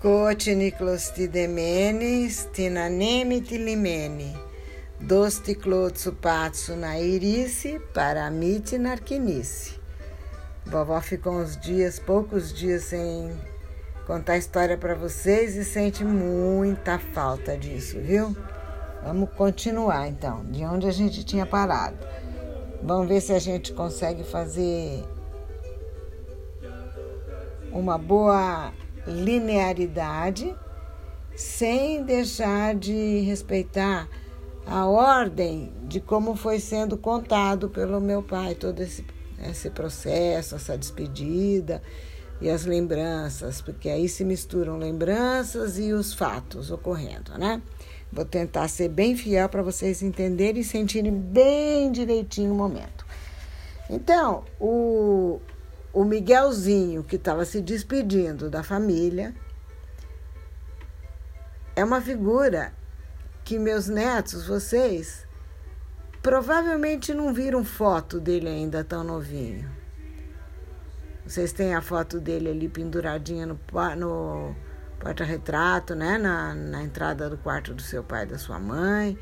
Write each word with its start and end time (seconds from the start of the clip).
Cotiniclostidemene, 0.00 2.30
stinaneme 2.30 3.40
tilimene, 3.40 4.32
dosticlotsupatsu 5.00 6.76
na 6.76 7.00
irice, 7.00 7.80
paramite 7.92 8.78
narquinice. 8.78 9.80
Vovó 10.64 11.00
ficou 11.00 11.32
uns 11.32 11.56
dias, 11.56 11.98
poucos 11.98 12.52
dias 12.52 12.84
sem 12.84 13.36
contar 14.06 14.36
história 14.36 14.78
para 14.78 14.94
vocês 14.94 15.56
e 15.56 15.64
sente 15.64 16.04
muita 16.04 17.00
falta 17.00 17.58
disso, 17.58 17.98
viu? 17.98 18.36
Vamos 19.02 19.30
continuar 19.30 20.06
então, 20.06 20.44
de 20.44 20.64
onde 20.64 20.86
a 20.86 20.92
gente 20.92 21.24
tinha 21.24 21.44
parado. 21.44 21.98
Vamos 22.84 23.08
ver 23.08 23.20
se 23.20 23.32
a 23.32 23.40
gente 23.40 23.72
consegue 23.72 24.22
fazer 24.22 25.02
uma 27.72 27.98
boa 27.98 28.72
linearidade, 29.08 30.54
sem 31.34 32.02
deixar 32.02 32.74
de 32.74 33.20
respeitar 33.20 34.08
a 34.66 34.86
ordem 34.86 35.72
de 35.84 36.00
como 36.00 36.36
foi 36.36 36.60
sendo 36.60 36.96
contado 36.96 37.70
pelo 37.70 38.00
meu 38.00 38.22
pai 38.22 38.54
todo 38.54 38.80
esse, 38.80 39.04
esse 39.48 39.70
processo, 39.70 40.56
essa 40.56 40.76
despedida 40.76 41.82
e 42.40 42.50
as 42.50 42.64
lembranças, 42.64 43.62
porque 43.62 43.88
aí 43.88 44.08
se 44.08 44.24
misturam 44.24 44.76
lembranças 44.76 45.78
e 45.78 45.92
os 45.92 46.12
fatos 46.12 46.70
ocorrendo, 46.70 47.36
né? 47.38 47.62
Vou 48.12 48.24
tentar 48.24 48.68
ser 48.68 48.88
bem 48.88 49.16
fiel 49.16 49.48
para 49.48 49.62
vocês 49.62 50.02
entenderem 50.02 50.60
e 50.60 50.64
sentirem 50.64 51.12
bem 51.12 51.90
direitinho 51.90 52.52
o 52.52 52.54
momento. 52.54 53.06
Então, 53.90 54.44
o, 54.60 55.40
o 55.92 56.04
Miguelzinho, 56.04 57.02
que 57.02 57.16
estava 57.16 57.44
se 57.44 57.60
despedindo 57.60 58.50
da 58.50 58.62
família, 58.62 59.34
é 61.74 61.84
uma 61.84 62.00
figura 62.00 62.72
que 63.44 63.58
meus 63.58 63.88
netos, 63.88 64.46
vocês, 64.46 65.26
provavelmente 66.22 67.14
não 67.14 67.32
viram 67.32 67.64
foto 67.64 68.20
dele 68.20 68.48
ainda 68.48 68.84
tão 68.84 69.02
novinho. 69.02 69.70
Vocês 71.24 71.52
têm 71.52 71.74
a 71.74 71.80
foto 71.80 72.20
dele 72.20 72.50
ali 72.50 72.68
penduradinha 72.68 73.46
no, 73.46 73.58
no 73.96 74.56
porta-retrato, 74.98 75.94
né? 75.94 76.18
Na, 76.18 76.54
na 76.54 76.82
entrada 76.82 77.28
do 77.28 77.36
quarto 77.36 77.74
do 77.74 77.82
seu 77.82 78.02
pai 78.02 78.24
e 78.24 78.26
da 78.26 78.38
sua 78.38 78.58
mãe. 78.58 79.18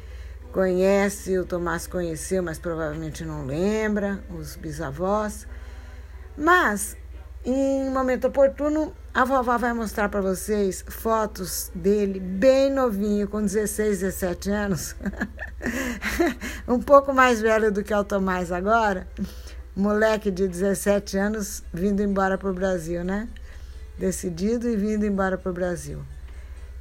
Conhece, 0.53 1.39
o 1.39 1.45
Tomás 1.45 1.87
conheceu, 1.87 2.43
mas 2.43 2.59
provavelmente 2.59 3.25
não 3.25 3.45
lembra, 3.45 4.25
os 4.31 4.57
bisavós. 4.57 5.47
Mas, 6.37 6.97
em 7.45 7.89
momento 7.91 8.27
oportuno, 8.27 8.93
a 9.15 9.25
vovó 9.25 9.57
vai 9.57 9.73
mostrar 9.73 10.09
para 10.11 10.21
vocês 10.21 10.85
fotos 10.87 11.71
dele 11.75 12.21
bem 12.21 12.71
novinho, 12.71 13.27
com 13.27 13.41
16, 13.41 14.01
17 14.01 14.51
anos. 14.51 14.97
um 16.69 16.79
pouco 16.79 17.15
mais 17.15 17.41
velho 17.41 17.73
do 17.73 17.83
que 17.83 17.95
o 17.95 18.05
Tomás 18.05 18.53
agora. 18.53 19.09
Moleque 19.75 20.31
de 20.31 20.47
17 20.47 21.17
anos 21.17 21.65
vindo 21.73 22.03
embora 22.03 22.37
para 22.37 22.51
o 22.51 22.53
Brasil, 22.53 23.03
né? 23.03 23.29
Decidido 23.99 24.69
e 24.69 24.77
vindo 24.77 25.07
embora 25.07 25.39
para 25.39 25.51
o 25.51 25.55
Brasil. 25.55 26.03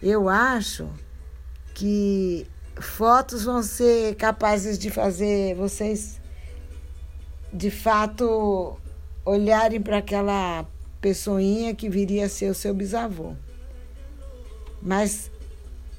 Eu 0.02 0.28
acho 0.28 0.90
que 1.74 2.48
fotos 2.76 3.44
vão 3.44 3.64
ser 3.64 4.16
capazes 4.16 4.78
de 4.78 4.90
fazer 4.90 5.56
vocês 5.56 6.20
de 7.54 7.72
fato 7.72 8.78
olharem 9.26 9.82
para 9.82 9.98
aquela 9.98 10.66
pessoinha 11.02 11.74
que 11.74 11.90
viria 11.90 12.28
a 12.28 12.30
ser 12.30 12.50
o 12.52 12.56
seu 12.56 12.74
bisavô. 12.74 13.34
Mas 14.82 15.32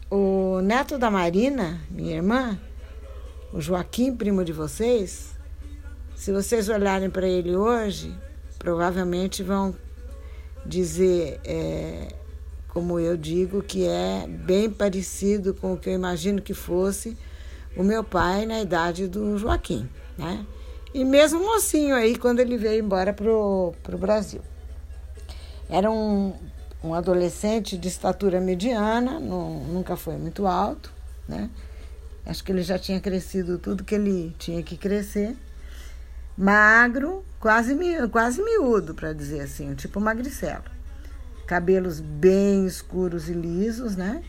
o 0.08 0.60
neto 0.60 0.96
da 0.96 1.10
Marina, 1.10 1.80
minha 1.90 2.14
irmã, 2.14 2.58
o 3.52 3.60
Joaquim, 3.60 4.14
primo 4.14 4.44
de 4.44 4.52
vocês, 4.52 5.34
se 6.14 6.32
vocês 6.32 6.68
olharem 6.68 7.10
para 7.10 7.26
ele 7.26 7.56
hoje, 7.56 8.14
provavelmente 8.58 9.42
vão 9.42 9.74
dizer, 10.64 11.40
é, 11.44 12.08
como 12.68 12.98
eu 13.00 13.16
digo, 13.16 13.62
que 13.62 13.84
é 13.86 14.26
bem 14.26 14.70
parecido 14.70 15.52
com 15.52 15.72
o 15.72 15.76
que 15.76 15.88
eu 15.88 15.94
imagino 15.94 16.40
que 16.40 16.54
fosse 16.54 17.16
o 17.76 17.82
meu 17.82 18.02
pai 18.02 18.46
na 18.46 18.60
idade 18.60 19.08
do 19.08 19.36
Joaquim, 19.36 19.88
né? 20.16 20.46
E 20.96 21.04
mesmo 21.04 21.40
mocinho 21.40 21.94
aí, 21.94 22.16
quando 22.16 22.40
ele 22.40 22.56
veio 22.56 22.82
embora 22.82 23.12
pro, 23.12 23.74
pro 23.82 23.98
Brasil. 23.98 24.40
Era 25.68 25.90
um, 25.90 26.32
um 26.82 26.94
adolescente 26.94 27.76
de 27.76 27.86
estatura 27.86 28.40
mediana, 28.40 29.20
não, 29.20 29.62
nunca 29.64 29.94
foi 29.94 30.16
muito 30.16 30.46
alto, 30.46 30.90
né? 31.28 31.50
Acho 32.24 32.42
que 32.42 32.50
ele 32.50 32.62
já 32.62 32.78
tinha 32.78 32.98
crescido 32.98 33.58
tudo 33.58 33.84
que 33.84 33.94
ele 33.94 34.34
tinha 34.38 34.62
que 34.62 34.74
crescer. 34.74 35.36
Magro, 36.34 37.22
quase, 37.38 37.76
quase 38.10 38.42
miúdo, 38.42 38.94
para 38.94 39.12
dizer 39.12 39.42
assim, 39.42 39.74
tipo 39.74 40.00
magricelo. 40.00 40.64
Cabelos 41.46 42.00
bem 42.00 42.64
escuros 42.64 43.28
e 43.28 43.34
lisos, 43.34 43.96
né? 43.96 44.24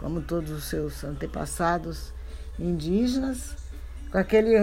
Como 0.00 0.20
todos 0.20 0.50
os 0.50 0.64
seus 0.64 1.04
antepassados 1.04 2.12
indígenas 2.58 3.67
com 4.10 4.18
aquele, 4.18 4.56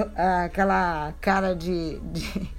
aquela 0.43 1.13
cara 1.21 1.55
de, 1.55 1.99
de, 1.99 2.49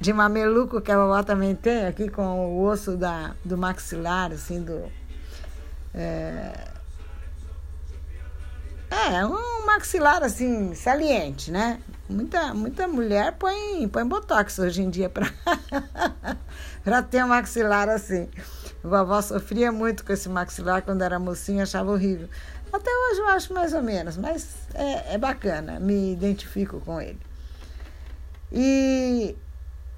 de, 0.00 0.12
mameluco 0.12 0.80
que 0.80 0.92
a 0.92 0.96
vovó 0.96 1.22
também 1.22 1.54
tem, 1.54 1.86
aqui 1.86 2.08
com 2.08 2.22
o 2.22 2.64
osso 2.64 2.96
da, 2.96 3.34
do 3.44 3.56
maxilar, 3.58 4.32
assim, 4.32 4.62
do. 4.62 4.84
É, 5.94 6.52
é 8.90 9.26
um 9.26 9.66
maxilar 9.66 10.22
assim, 10.22 10.74
saliente, 10.74 11.50
né? 11.50 11.80
Muita, 12.08 12.54
muita 12.54 12.88
mulher 12.88 13.32
põe, 13.32 13.86
põe 13.88 14.04
botox 14.06 14.58
hoje 14.58 14.82
em 14.82 14.88
dia 14.88 15.10
para 15.10 15.30
ter 17.10 17.22
um 17.22 17.28
maxilar 17.28 17.88
assim. 17.88 18.28
A 18.82 18.88
vovó 18.88 19.20
sofria 19.20 19.70
muito 19.70 20.04
com 20.04 20.12
esse 20.12 20.28
maxilar 20.28 20.82
quando 20.82 21.02
era 21.02 21.18
mocinha, 21.18 21.64
achava 21.64 21.90
horrível. 21.90 22.28
Até 22.72 22.90
hoje 22.90 23.20
eu 23.20 23.28
acho 23.28 23.52
mais 23.54 23.72
ou 23.72 23.82
menos, 23.82 24.16
mas 24.16 24.54
é, 24.74 25.14
é 25.14 25.18
bacana, 25.18 25.80
me 25.80 26.12
identifico 26.12 26.80
com 26.80 27.00
ele. 27.00 27.18
E, 28.52 29.36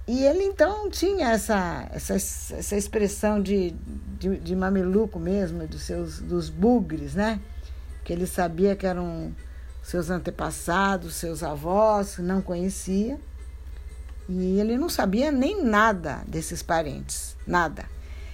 e 0.06 0.25
ele 0.25 0.44
então 0.44 0.88
tinha 0.91 1.31
essa, 1.31 1.88
essa, 1.92 2.14
essa 2.14 2.76
expressão 2.76 3.41
de, 3.41 3.70
de, 4.19 4.36
de 4.38 4.56
mameluco 4.56 5.19
mesmo, 5.19 5.66
dos 5.66 5.82
seus 5.82 6.20
dos 6.20 6.48
bugres, 6.48 7.14
né? 7.14 7.41
Que 8.04 8.12
ele 8.12 8.26
sabia 8.26 8.75
que 8.76 8.87
eram 8.87 9.34
seus 9.82 10.10
antepassados, 10.10 11.14
seus 11.14 11.42
avós, 11.42 12.19
não 12.19 12.41
conhecia. 12.41 13.19
E 14.28 14.60
ele 14.60 14.76
não 14.76 14.88
sabia 14.88 15.32
nem 15.32 15.64
nada 15.64 16.22
desses 16.26 16.62
parentes, 16.62 17.37
nada. 17.47 17.84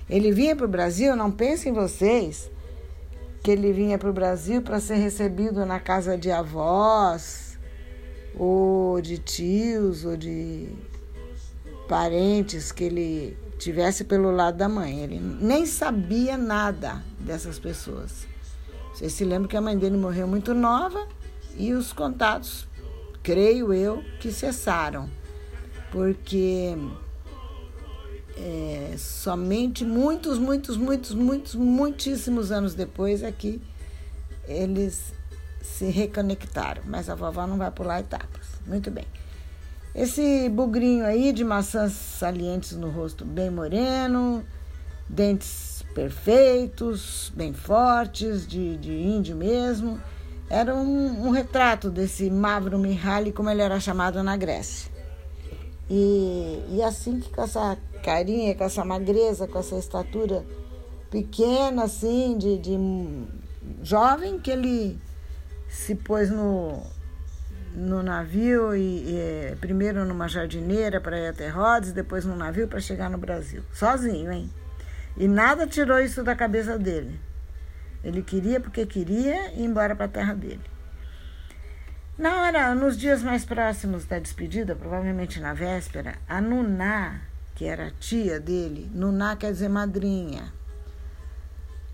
Ele 0.08 0.30
vinha 0.30 0.54
para 0.54 0.66
o 0.66 0.68
Brasil, 0.68 1.16
não 1.16 1.32
pensem 1.32 1.72
vocês, 1.72 2.50
que 3.47 3.53
ele 3.53 3.73
vinha 3.73 3.97
para 3.97 4.11
o 4.11 4.12
Brasil 4.12 4.61
para 4.61 4.81
ser 4.81 4.97
recebido 4.97 5.65
na 5.65 5.79
casa 5.79 6.19
de 6.19 6.33
avós, 6.33 7.57
ou 8.37 9.01
de 9.01 9.19
tios, 9.19 10.05
ou 10.05 10.17
de 10.17 10.69
parentes 11.87 12.73
que 12.73 12.83
ele 12.83 13.39
tivesse 13.57 14.03
pelo 14.03 14.33
lado 14.33 14.57
da 14.57 14.69
mãe. 14.69 14.99
Ele 14.99 15.21
nem 15.21 15.65
sabia 15.65 16.37
nada 16.37 17.05
dessas 17.21 17.57
pessoas. 17.57 18.27
Vocês 18.93 19.12
se 19.12 19.25
lembram 19.25 19.47
que 19.47 19.57
a 19.57 19.61
mãe 19.61 19.78
dele 19.78 19.97
morreu 19.97 20.27
muito 20.27 20.53
nova 20.53 21.07
e 21.57 21.73
os 21.73 21.93
contatos, 21.93 22.67
creio 23.23 23.73
eu, 23.73 24.03
que 24.19 24.33
cessaram. 24.33 25.09
Porque 25.93 26.77
é, 28.36 28.94
somente 28.98 29.84
muitos, 29.84 30.38
muitos, 30.38 30.76
muitos, 30.76 31.14
muitos, 31.14 31.54
muitíssimos 31.54 32.53
anos 32.53 32.74
depois 32.74 33.22
é 33.22 33.33
que 33.33 33.60
eles 34.47 35.15
se 35.62 35.86
reconectaram. 35.86 36.83
Mas 36.86 37.09
a 37.09 37.15
vovó 37.15 37.47
não 37.47 37.56
vai 37.56 37.71
pular 37.71 38.00
etapas. 38.00 38.47
Muito 38.66 38.91
bem. 38.91 39.06
Esse 39.94 40.48
bugrinho 40.50 41.06
aí 41.06 41.33
de 41.33 41.42
maçãs 41.42 41.92
salientes 41.92 42.72
no 42.72 42.91
rosto 42.91 43.24
bem 43.24 43.48
moreno, 43.48 44.44
dentes 45.09 45.82
perfeitos, 45.94 47.32
bem 47.34 47.54
fortes, 47.54 48.47
de, 48.47 48.77
de 48.77 48.92
índio 48.92 49.34
mesmo. 49.34 49.98
Era 50.50 50.74
um, 50.74 51.27
um 51.27 51.30
retrato 51.30 51.91
desse 51.91 52.30
Mavro 52.30 52.78
Mihaly, 52.78 53.32
como 53.32 53.48
ele 53.48 53.62
era 53.62 53.80
chamado 53.80 54.22
na 54.22 54.36
Grécia. 54.36 54.92
E, 55.89 56.62
e 56.68 56.82
assim 56.82 57.21
que 57.21 57.41
essa 57.41 57.78
carinha, 58.06 58.54
com 58.54 58.62
essa 58.62 58.84
magreza, 58.84 59.48
com 59.48 59.58
essa 59.58 59.76
estatura 59.76 60.47
pequena, 61.10 61.82
assim, 61.82 62.38
de, 62.38 62.56
de 62.58 62.78
jovem, 63.82 64.38
que 64.38 64.53
ele 64.53 64.97
se 65.68 65.97
pôs 65.97 66.30
no, 66.30 66.80
no 67.74 68.04
navio 68.04 68.76
e, 68.76 69.08
e 69.08 69.56
primeiro 69.60 70.04
numa 70.04 70.28
jardineira 70.28 71.00
para 71.00 71.18
ir 71.18 71.26
até 71.26 71.48
Rhodes, 71.48 71.92
depois 71.92 72.24
no 72.24 72.36
navio 72.36 72.68
para 72.68 72.78
chegar 72.78 73.10
no 73.10 73.18
Brasil, 73.18 73.62
sozinho, 73.72 74.30
hein? 74.30 74.48
E 75.16 75.26
nada 75.26 75.66
tirou 75.66 75.98
isso 75.98 76.22
da 76.22 76.36
cabeça 76.36 76.78
dele. 76.78 77.18
Ele 78.04 78.22
queria 78.22 78.60
porque 78.60 78.86
queria 78.86 79.53
ir 79.54 79.64
embora 79.64 79.97
para 79.97 80.04
a 80.04 80.08
terra 80.08 80.34
dele. 80.34 80.60
Na 82.16 82.42
hora, 82.42 82.74
nos 82.74 82.97
dias 82.97 83.22
mais 83.22 83.44
próximos 83.44 84.04
da 84.04 84.18
despedida, 84.18 84.76
provavelmente 84.76 85.41
na 85.41 85.53
véspera, 85.53 86.14
a 86.28 86.41
Nuná, 86.41 87.20
que 87.56 87.64
era 87.64 87.91
tia 87.91 88.38
dele, 88.38 88.88
Nuná 88.94 89.34
quer 89.34 89.50
dizer 89.50 89.68
madrinha, 89.68 90.53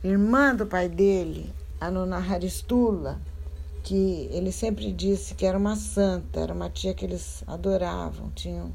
irmã 0.04 0.54
do 0.54 0.66
pai 0.66 0.90
dele, 0.90 1.50
a 1.80 1.90
Nuná 1.90 2.18
Haristula, 2.18 3.18
que 3.82 4.28
ele 4.30 4.52
sempre 4.52 4.92
disse 4.92 5.34
que 5.34 5.46
era 5.46 5.56
uma 5.56 5.76
santa, 5.76 6.40
era 6.40 6.52
uma 6.52 6.68
tia 6.68 6.92
que 6.92 7.06
eles 7.06 7.42
adoravam, 7.46 8.30
tinham 8.34 8.70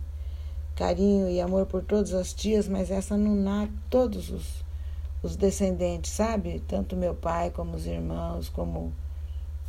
carinho 0.75 1.29
e 1.29 1.39
amor 1.39 1.67
por 1.67 1.83
todas 1.83 2.13
as 2.13 2.33
tias, 2.33 2.67
mas 2.67 2.89
essa 2.89 3.15
Nuná, 3.15 3.67
todos 3.89 4.31
os 4.31 4.65
os 5.21 5.35
descendentes, 5.35 6.11
sabe? 6.11 6.59
Tanto 6.67 6.95
meu 6.95 7.13
pai 7.13 7.49
como 7.51 7.75
os 7.75 7.85
irmãos, 7.85 8.49
como 8.49 8.93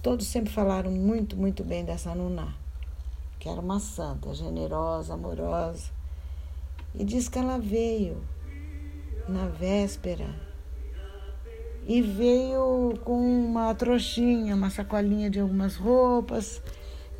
todos 0.03 0.27
sempre 0.27 0.53
falaram 0.53 0.91
muito, 0.91 1.37
muito 1.37 1.65
bem 1.65 1.85
dessa 1.85 2.15
Nuná, 2.15 2.55
que 3.39 3.49
era 3.49 3.61
uma 3.61 3.81
santa, 3.81 4.33
generosa, 4.35 5.15
amorosa. 5.15 5.98
E 6.99 7.05
diz 7.05 7.29
que 7.29 7.39
ela 7.39 7.59
veio 7.59 8.21
na 9.29 9.47
véspera 9.47 10.27
e 11.87 12.03
veio 12.03 12.93
com 13.05 13.19
uma 13.21 13.73
trouxinha, 13.73 14.57
uma 14.57 14.69
sacolinha 14.69 15.31
de 15.31 15.39
algumas 15.39 15.77
roupas 15.77 16.61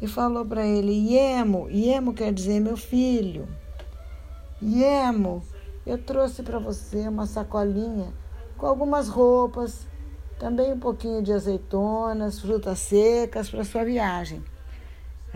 e 0.03 0.09
falou 0.09 0.45
para 0.45 0.67
ele: 0.67 0.93
Iemo, 0.93 1.71
Iemo 1.71 2.13
quer 2.13 2.33
dizer 2.33 2.59
meu 2.59 2.77
filho. 2.77 3.49
Iemo, 4.61 5.45
eu 5.87 5.97
trouxe 5.97 6.43
para 6.43 6.59
você 6.59 7.07
uma 7.07 7.27
sacolinha 7.27 8.13
com 8.57 8.67
algumas 8.67 9.09
roupas, 9.09 9.87
também 10.41 10.73
um 10.73 10.79
pouquinho 10.81 11.23
de 11.23 11.33
azeitonas, 11.33 12.41
frutas 12.41 12.81
secas 12.81 13.49
para 13.49 13.63
sua 13.63 13.85
viagem. 13.85 14.43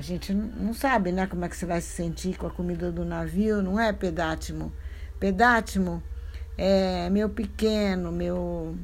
A 0.03 0.05
gente 0.05 0.35
não 0.35 0.75
sabe, 0.75 1.13
né, 1.13 1.29
como 1.29 1.45
é 1.45 1.49
que 1.49 1.57
você 1.57 1.65
vai 1.65 1.81
se 1.81 1.87
sentir 1.87 2.37
com 2.37 2.49
a 2.49 2.51
comida 2.51 2.91
do 2.91 3.05
navio, 3.05 3.63
não 3.63 3.79
é 3.79 3.93
pedátimo? 3.93 4.73
Pedátimo 5.21 6.03
é 6.59 7.09
meu 7.09 7.29
pequeno, 7.31 8.11
meu 8.11 8.77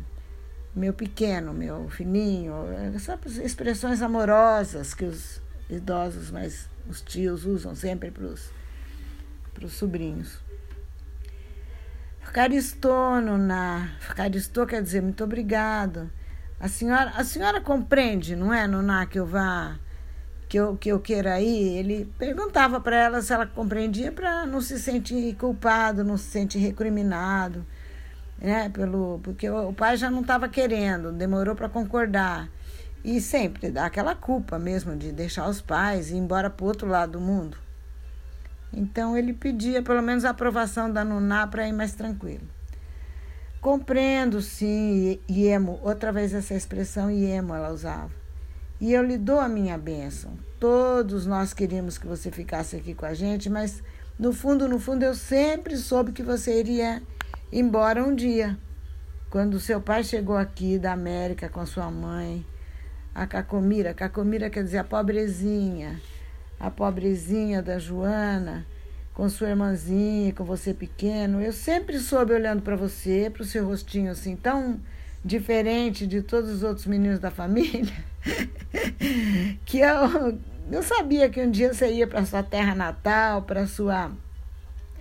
meu 0.76 0.94
pequeno, 0.94 1.52
meu 1.52 1.88
fininho, 1.90 2.54
essas 2.94 3.36
expressões 3.38 4.00
amorosas 4.00 4.94
que 4.94 5.06
os 5.06 5.42
idosos, 5.68 6.30
mas 6.30 6.70
os 6.88 7.00
tios 7.00 7.44
usam 7.44 7.74
sempre 7.74 8.12
para 8.12 8.24
os 8.24 9.72
sobrinhos. 9.72 10.38
Ficaristou, 12.20 13.20
Nuná. 13.20 13.96
Ficaristou 13.98 14.68
quer 14.68 14.84
dizer 14.84 15.02
muito 15.02 15.24
obrigado. 15.24 16.08
A 16.60 16.68
senhora, 16.68 17.10
a 17.16 17.24
senhora 17.24 17.60
compreende, 17.60 18.36
não 18.36 18.54
é, 18.54 18.68
Nuná, 18.68 19.04
que 19.04 19.18
eu 19.18 19.26
vá, 19.26 19.80
que 20.48 20.56
eu, 20.58 20.76
que 20.76 20.88
eu 20.88 20.98
queira 20.98 21.40
ir? 21.40 21.78
Ele 21.78 22.12
perguntava 22.18 22.80
para 22.80 22.96
ela 22.96 23.20
se 23.20 23.32
ela 23.32 23.46
compreendia 23.46 24.10
para 24.10 24.46
não 24.46 24.60
se 24.60 24.78
sentir 24.78 25.34
culpado, 25.36 26.02
não 26.02 26.16
se 26.16 26.30
sentir 26.30 26.58
recriminado, 26.58 27.64
né? 28.38 28.70
Pelo, 28.70 29.20
porque 29.22 29.48
o 29.50 29.72
pai 29.72 29.96
já 29.96 30.10
não 30.10 30.22
estava 30.22 30.48
querendo, 30.48 31.12
demorou 31.12 31.54
para 31.54 31.68
concordar. 31.68 32.48
E 33.04 33.20
sempre 33.20 33.70
dá 33.70 33.86
aquela 33.86 34.14
culpa 34.14 34.58
mesmo 34.58 34.96
de 34.96 35.12
deixar 35.12 35.48
os 35.48 35.60
pais 35.60 36.10
e 36.10 36.14
ir 36.14 36.18
embora 36.18 36.50
para 36.50 36.66
outro 36.66 36.88
lado 36.88 37.12
do 37.12 37.20
mundo. 37.20 37.56
Então 38.72 39.16
ele 39.16 39.32
pedia 39.32 39.82
pelo 39.82 40.02
menos 40.02 40.24
a 40.24 40.30
aprovação 40.30 40.90
da 40.90 41.04
Nuná 41.04 41.46
para 41.46 41.68
ir 41.68 41.72
mais 41.72 41.92
tranquilo. 41.92 42.46
Compreendo, 43.60 44.40
sim, 44.40 45.18
Iemo, 45.28 45.80
outra 45.82 46.12
vez 46.12 46.32
essa 46.32 46.54
expressão 46.54 47.10
Iemo 47.10 47.54
ela 47.54 47.70
usava. 47.70 48.17
E 48.80 48.92
eu 48.92 49.02
lhe 49.02 49.18
dou 49.18 49.40
a 49.40 49.48
minha 49.48 49.76
bênção. 49.76 50.38
Todos 50.60 51.26
nós 51.26 51.52
queríamos 51.52 51.98
que 51.98 52.06
você 52.06 52.30
ficasse 52.30 52.76
aqui 52.76 52.94
com 52.94 53.06
a 53.06 53.14
gente, 53.14 53.50
mas 53.50 53.82
no 54.18 54.32
fundo, 54.32 54.68
no 54.68 54.78
fundo, 54.78 55.04
eu 55.04 55.14
sempre 55.14 55.76
soube 55.76 56.12
que 56.12 56.22
você 56.22 56.58
iria 56.58 57.02
embora 57.52 58.04
um 58.04 58.14
dia. 58.14 58.56
Quando 59.30 59.60
seu 59.60 59.80
pai 59.80 60.02
chegou 60.02 60.36
aqui 60.36 60.78
da 60.78 60.92
América 60.92 61.48
com 61.48 61.60
a 61.60 61.66
sua 61.66 61.90
mãe, 61.90 62.44
a 63.14 63.26
Cacomira, 63.26 63.92
Cacomira 63.92 64.48
quer 64.48 64.64
dizer 64.64 64.78
a 64.78 64.84
pobrezinha, 64.84 66.00
a 66.58 66.70
pobrezinha 66.70 67.60
da 67.60 67.78
Joana, 67.78 68.66
com 69.12 69.28
sua 69.28 69.50
irmãzinha, 69.50 70.32
com 70.32 70.44
você 70.44 70.72
pequeno. 70.72 71.42
Eu 71.42 71.52
sempre 71.52 71.98
soube 71.98 72.32
olhando 72.32 72.62
para 72.62 72.76
você, 72.76 73.28
para 73.28 73.42
o 73.42 73.46
seu 73.46 73.66
rostinho 73.66 74.12
assim, 74.12 74.36
tão 74.36 74.80
diferente 75.24 76.06
de 76.06 76.22
todos 76.22 76.50
os 76.50 76.62
outros 76.62 76.86
meninos 76.86 77.18
da 77.18 77.30
família, 77.30 77.92
que 79.64 79.78
eu, 79.80 80.38
eu 80.70 80.82
sabia 80.82 81.28
que 81.28 81.40
um 81.40 81.50
dia 81.50 81.72
você 81.72 81.92
ia 81.92 82.06
para 82.06 82.24
sua 82.24 82.42
terra 82.42 82.74
natal, 82.74 83.42
para 83.42 83.66
sua. 83.66 84.10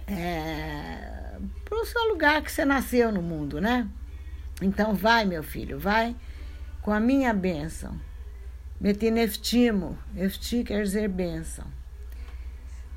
É, 0.08 1.36
para 1.66 1.78
o 1.78 1.86
seu 1.86 2.10
lugar 2.10 2.42
que 2.42 2.52
você 2.52 2.64
nasceu 2.64 3.12
no 3.12 3.22
mundo, 3.22 3.60
né? 3.60 3.88
Então 4.62 4.94
vai, 4.94 5.26
meu 5.26 5.44
filho, 5.44 5.78
vai 5.78 6.16
com 6.82 6.92
a 6.92 7.00
minha 7.00 7.34
bênção. 7.34 8.00
Metineftimo, 8.80 9.98
efti 10.16 10.64
quer 10.64 10.84
dizer 10.84 11.10
bênção. 11.10 11.66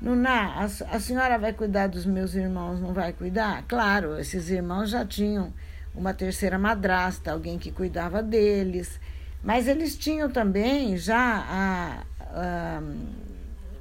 Nuná, 0.01 0.55
a, 0.55 0.63
a 0.63 0.99
senhora 0.99 1.37
vai 1.37 1.53
cuidar 1.53 1.87
dos 1.87 2.05
meus 2.05 2.33
irmãos, 2.33 2.79
não 2.79 2.93
vai 2.93 3.13
cuidar? 3.13 3.63
Claro, 3.67 4.17
esses 4.17 4.49
irmãos 4.49 4.89
já 4.89 5.05
tinham 5.05 5.53
uma 5.93 6.13
terceira 6.13 6.57
madrasta, 6.57 7.31
alguém 7.31 7.59
que 7.59 7.71
cuidava 7.71 8.23
deles, 8.23 8.99
mas 9.43 9.67
eles 9.67 9.95
tinham 9.95 10.29
também 10.29 10.97
já 10.97 11.17
a, 11.19 12.03
a, 12.19 12.81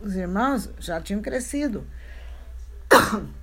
os 0.02 0.14
irmãos 0.16 0.70
já 0.78 1.00
tinham 1.00 1.20
crescido. 1.20 1.86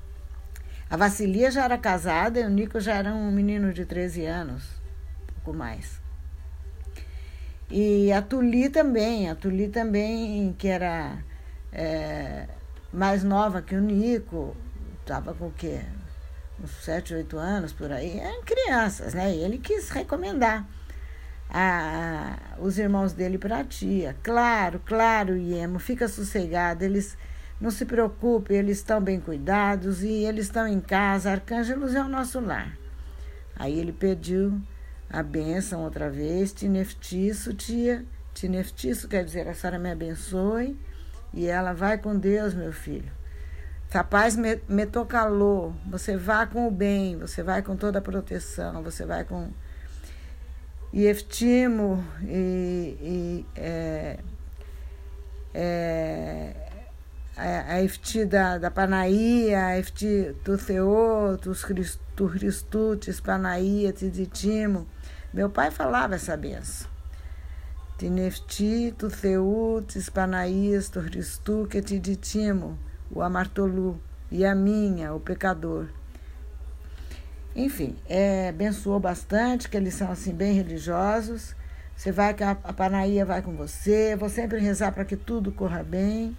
A 0.90 0.96
Vassilia 0.96 1.52
já 1.52 1.66
era 1.66 1.78
casada 1.78 2.40
e 2.40 2.46
o 2.46 2.50
Nico 2.50 2.80
já 2.80 2.96
era 2.96 3.14
um 3.14 3.30
menino 3.30 3.74
de 3.74 3.86
13 3.86 4.26
anos, 4.26 4.64
pouco 5.34 5.58
mais. 5.58 6.00
E 7.70 8.10
a 8.14 8.22
Tuli 8.22 8.70
também, 8.70 9.30
a 9.30 9.36
Tuli 9.36 9.68
também, 9.68 10.56
que 10.58 10.70
era 10.70 11.18
é, 11.74 12.48
mais 12.94 13.22
nova 13.22 13.62
que 13.62 13.76
o 13.76 13.82
Nico, 13.82 14.56
estava 15.02 15.34
com 15.34 15.48
o 15.48 15.52
quê? 15.52 15.82
Uns 16.64 16.72
sete, 16.86 17.14
oito 17.14 17.38
anos 17.38 17.74
por 17.74 17.92
aí, 17.92 18.18
eram 18.18 18.42
crianças, 18.44 19.14
né? 19.14 19.36
E 19.36 19.44
ele 19.44 19.58
quis 19.58 19.90
recomendar 19.90 20.66
a, 21.50 22.38
os 22.60 22.78
irmãos 22.78 23.14
dele 23.14 23.38
para 23.38 23.60
a 23.60 23.64
tia. 23.64 24.16
Claro, 24.24 24.82
claro, 24.86 25.38
Iemo, 25.38 25.80
fica 25.80 26.08
sossegado, 26.08 26.84
eles 26.84 27.18
não 27.60 27.72
se 27.72 27.86
preocupe, 27.86 28.54
eles 28.54 28.78
estão 28.78 29.02
bem 29.02 29.20
cuidados 29.20 30.04
e 30.04 30.26
eles 30.26 30.46
estão 30.46 30.68
em 30.68 30.80
casa. 30.80 31.32
Arcângelos 31.32 31.96
é 31.96 32.02
o 32.02 32.08
nosso 32.08 32.40
lar. 32.40 32.78
Aí 33.56 33.80
ele 33.80 33.92
pediu 33.92 34.62
a 35.10 35.24
bênção 35.24 35.84
outra 35.84 36.10
vez, 36.10 36.54
tineftiço, 36.54 37.54
tia. 37.54 38.06
Tineftiço 38.34 39.08
quer 39.08 39.24
dizer 39.24 39.48
a 39.48 39.54
senhora 39.54 39.80
me 39.80 39.90
abençoe 39.90 40.78
e 41.34 41.48
ela 41.48 41.74
vai 41.74 41.98
com 41.98 42.18
Deus, 42.18 42.54
meu 42.54 42.72
filho. 42.72 43.12
Capaz 43.90 44.38
calor, 45.08 45.74
você 45.86 46.18
vá 46.18 46.46
com 46.46 46.68
o 46.68 46.72
bem, 46.72 47.18
você 47.18 47.42
vai 47.42 47.62
com 47.62 47.76
toda 47.76 48.00
a 48.00 48.02
proteção, 48.02 48.84
você 48.84 49.06
vai 49.06 49.24
com. 49.24 49.50
E 50.98 51.06
eftimo, 51.06 52.04
e, 52.24 52.98
e 53.00 53.46
é, 53.56 54.18
é, 55.54 56.56
a 57.38 57.84
efti 57.84 58.26
da, 58.26 58.58
da 58.58 58.72
Panaía, 58.72 59.64
a 59.68 59.78
efti 59.78 60.36
do 60.44 60.58
Theô, 60.58 61.38
dos 61.38 61.64
Christutes, 61.64 63.22
Panaía, 63.22 63.94
Tiditimo, 63.94 64.88
meu 65.32 65.52
pai 65.52 65.70
falava 65.70 66.16
essa 66.16 66.36
benção. 66.36 66.90
Tinefti, 68.00 68.92
tu 68.98 69.08
Theutes, 69.08 70.10
Panaías, 70.10 70.92
te 71.86 72.00
ditimo, 72.00 72.76
o 73.12 73.22
amartolu, 73.22 74.02
e 74.32 74.44
a 74.44 74.56
minha, 74.56 75.14
o 75.14 75.20
pecador. 75.20 75.90
Enfim, 77.58 77.96
é, 78.08 78.50
abençoou 78.50 79.00
bastante, 79.00 79.68
que 79.68 79.76
eles 79.76 79.96
são 79.96 80.12
assim 80.12 80.32
bem 80.32 80.54
religiosos. 80.54 81.56
Você 81.96 82.12
vai 82.12 82.34
que 82.34 82.44
a, 82.44 82.52
a 82.52 82.72
Panaía 82.72 83.26
vai 83.26 83.42
com 83.42 83.54
você, 83.54 84.16
vou 84.16 84.30
sempre 84.30 84.60
rezar 84.60 84.92
para 84.92 85.04
que 85.04 85.18
tudo 85.18 85.52
corra 85.52 85.84
bem. 85.84 86.38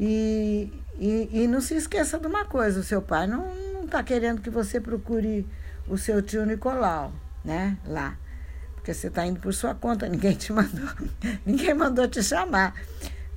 E, 0.00 0.72
e, 0.98 1.30
e, 1.32 1.46
não 1.46 1.60
se 1.60 1.74
esqueça 1.74 2.18
de 2.18 2.26
uma 2.26 2.44
coisa, 2.44 2.80
o 2.80 2.82
seu 2.82 3.00
pai 3.00 3.26
não 3.26 3.46
está 3.84 4.02
querendo 4.02 4.42
que 4.42 4.50
você 4.50 4.80
procure 4.80 5.46
o 5.88 5.96
seu 5.96 6.20
tio 6.20 6.44
Nicolau 6.44 7.12
né? 7.46 7.78
Lá. 7.86 8.18
Porque 8.74 8.92
você 8.92 9.06
está 9.06 9.24
indo 9.24 9.40
por 9.40 9.54
sua 9.54 9.74
conta, 9.74 10.06
ninguém 10.10 10.34
te 10.34 10.52
mandou, 10.52 10.88
ninguém 11.46 11.72
mandou 11.72 12.06
te 12.08 12.22
chamar. 12.22 12.74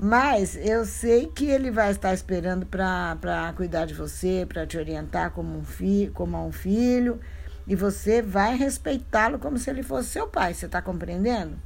Mas 0.01 0.55
eu 0.55 0.85
sei 0.85 1.27
que 1.27 1.45
ele 1.45 1.69
vai 1.69 1.91
estar 1.91 2.13
esperando 2.13 2.65
para 2.65 3.53
cuidar 3.57 3.85
de 3.85 3.93
você, 3.93 4.45
para 4.47 4.65
te 4.65 4.77
orientar 4.77 5.31
como 5.31 5.57
um, 5.57 5.63
fi, 5.65 6.09
como 6.13 6.41
um 6.47 6.53
filho. 6.53 7.19
E 7.67 7.75
você 7.75 8.21
vai 8.21 8.55
respeitá-lo 8.55 9.37
como 9.37 9.57
se 9.57 9.69
ele 9.69 9.83
fosse 9.83 10.07
seu 10.07 10.25
pai, 10.25 10.53
você 10.53 10.67
está 10.67 10.81
compreendendo? 10.81 11.59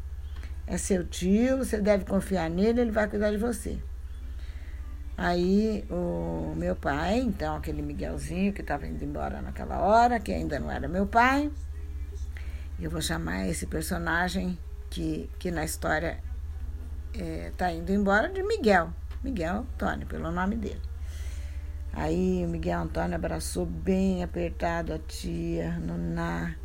É 0.66 0.78
seu 0.78 1.06
tio, 1.06 1.60
você 1.60 1.80
deve 1.80 2.06
confiar 2.06 2.50
nele, 2.50 2.82
ele 2.82 2.92
vai 2.92 3.08
cuidar 3.08 3.30
de 3.30 3.38
você. 3.38 3.78
Aí 5.16 5.86
o 5.92 6.56
meu 6.58 6.76
pai, 6.76 7.20
então, 7.20 7.56
aquele 7.56 7.84
Miguelzinho 7.84 8.52
que 8.52 8.62
estava 8.62 8.88
indo 8.88 9.06
embora 9.06 9.44
naquela 9.44 9.80
hora, 9.80 10.20
que 10.20 10.34
ainda 10.34 10.60
não 10.60 10.72
era 10.72 10.88
meu 10.88 11.06
pai, 11.06 11.52
eu 12.80 12.90
vou 12.90 13.02
chamar 13.02 13.48
esse 13.48 13.68
personagem 13.68 14.58
que, 14.90 15.30
que 15.38 15.52
na 15.52 15.64
história 15.64 16.20
está 17.16 17.72
é, 17.72 17.76
indo 17.76 17.92
embora 17.92 18.30
de 18.30 18.42
Miguel. 18.44 18.90
Miguel 19.24 19.60
Antônio, 19.60 20.06
pelo 20.08 20.32
nome 20.32 20.56
dele. 20.56 20.82
Aí 21.94 22.44
o 22.44 22.50
Miguel 22.50 22.80
Antônio 22.80 23.16
abraçou 23.16 23.66
bem 23.66 24.24
apertado 24.24 24.94
a 24.94 25.00
tia, 25.00 25.78
Noná. 25.80 26.56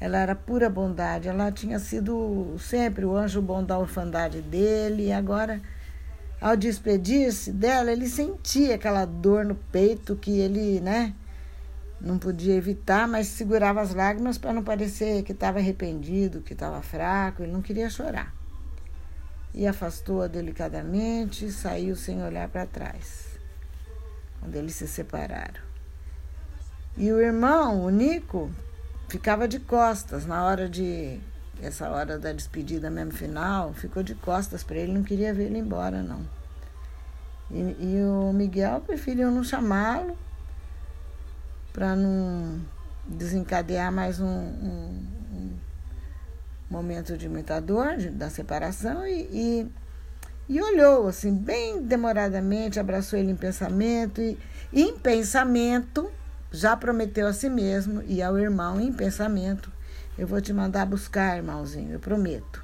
Ela 0.00 0.18
era 0.18 0.34
pura 0.34 0.68
bondade, 0.68 1.28
ela 1.28 1.52
tinha 1.52 1.78
sido 1.78 2.56
sempre 2.58 3.04
o 3.04 3.16
anjo 3.16 3.40
bom 3.40 3.64
da 3.64 3.78
orfandade 3.78 4.42
dele, 4.42 5.06
e 5.06 5.12
agora, 5.12 5.62
ao 6.40 6.56
despedir-se 6.56 7.52
dela, 7.52 7.92
ele 7.92 8.08
sentia 8.08 8.74
aquela 8.74 9.04
dor 9.04 9.44
no 9.44 9.54
peito 9.54 10.16
que 10.16 10.40
ele, 10.40 10.80
né, 10.80 11.14
não 12.00 12.18
podia 12.18 12.54
evitar, 12.54 13.06
mas 13.06 13.28
segurava 13.28 13.80
as 13.80 13.94
lágrimas 13.94 14.36
para 14.36 14.52
não 14.52 14.64
parecer 14.64 15.22
que 15.22 15.32
estava 15.32 15.58
arrependido, 15.58 16.42
que 16.42 16.52
estava 16.52 16.82
fraco, 16.82 17.42
ele 17.42 17.52
não 17.52 17.62
queria 17.62 17.88
chorar. 17.88 18.34
E 19.54 19.66
afastou-a 19.66 20.26
delicadamente 20.26 21.46
e 21.46 21.52
saiu 21.52 21.94
sem 21.94 22.22
olhar 22.22 22.48
para 22.48 22.66
trás 22.66 23.34
quando 24.44 24.56
eles 24.56 24.74
se 24.74 24.86
separaram. 24.86 25.62
E 26.98 27.10
o 27.10 27.18
irmão, 27.18 27.82
o 27.82 27.88
Nico, 27.88 28.50
ficava 29.08 29.48
de 29.48 29.58
costas 29.58 30.26
na 30.26 30.44
hora 30.44 30.68
de. 30.68 31.18
Essa 31.62 31.88
hora 31.88 32.18
da 32.18 32.32
despedida 32.32 32.90
mesmo 32.90 33.12
final, 33.12 33.72
ficou 33.72 34.02
de 34.02 34.14
costas 34.16 34.62
para 34.62 34.76
ele, 34.76 34.92
não 34.92 35.02
queria 35.02 35.32
ver 35.32 35.44
ele 35.44 35.58
embora, 35.58 36.02
não. 36.02 36.20
E, 37.50 37.76
e 37.78 38.02
o 38.02 38.32
Miguel 38.32 38.80
preferiu 38.80 39.30
não 39.30 39.42
chamá-lo 39.44 40.18
para 41.72 41.94
não 41.94 42.60
desencadear 43.06 43.92
mais 43.92 44.20
um, 44.20 44.26
um, 44.26 45.06
um, 45.13 45.13
momento 46.74 47.16
de 47.16 47.28
muita 47.28 47.60
dor, 47.60 47.96
de, 47.96 48.10
da 48.10 48.28
separação, 48.28 49.06
e, 49.06 49.20
e 49.32 49.72
e 50.48 50.60
olhou 50.60 51.08
assim, 51.08 51.34
bem 51.34 51.82
demoradamente, 51.82 52.78
abraçou 52.78 53.18
ele 53.18 53.30
em 53.30 53.36
pensamento 53.36 54.20
e, 54.20 54.38
em 54.72 54.98
pensamento, 54.98 56.10
já 56.52 56.76
prometeu 56.76 57.26
a 57.26 57.32
si 57.32 57.48
mesmo 57.48 58.02
e 58.06 58.22
ao 58.22 58.38
irmão 58.38 58.80
em 58.80 58.92
pensamento: 58.92 59.72
Eu 60.18 60.26
vou 60.26 60.40
te 60.40 60.52
mandar 60.52 60.86
buscar, 60.86 61.36
irmãozinho, 61.36 61.92
eu 61.92 61.98
prometo. 61.98 62.62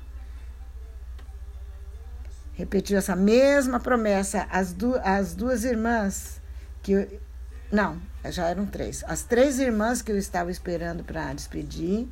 Repetiu 2.52 2.98
essa 2.98 3.16
mesma 3.16 3.80
promessa 3.80 4.46
às, 4.50 4.72
du 4.72 4.94
às 5.02 5.34
duas 5.34 5.64
irmãs 5.64 6.40
que. 6.82 7.18
Não, 7.72 7.98
já 8.26 8.48
eram 8.48 8.66
três. 8.66 9.02
As 9.06 9.22
três 9.22 9.58
irmãs 9.58 10.02
que 10.02 10.12
eu 10.12 10.18
estava 10.18 10.50
esperando 10.50 11.02
para 11.02 11.32
despedir, 11.32 12.06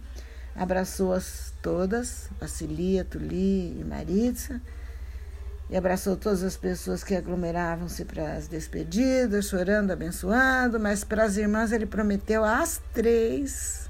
abraçou-as 0.59 1.55
todas, 1.63 2.29
Vacilia, 2.41 3.05
Tuli 3.05 3.81
e 3.81 3.85
Maritza 3.85 4.61
e 5.71 5.77
abraçou 5.77 6.17
todas 6.17 6.43
as 6.43 6.57
pessoas 6.57 7.05
que 7.05 7.15
aglomeravam-se 7.15 8.05
para 8.05 8.33
as 8.33 8.49
despedidas, 8.49 9.49
chorando, 9.49 9.93
abençoando, 9.93 10.81
mas 10.81 11.05
para 11.05 11.25
as 11.25 11.37
irmãs 11.37 11.71
ele 11.71 11.87
prometeu 11.87 12.45
às 12.45 12.81
três 12.93 13.89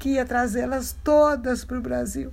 que 0.00 0.14
ia 0.14 0.24
trazê-las 0.24 0.96
todas 1.04 1.64
para 1.64 1.78
o 1.78 1.82
Brasil. 1.82 2.32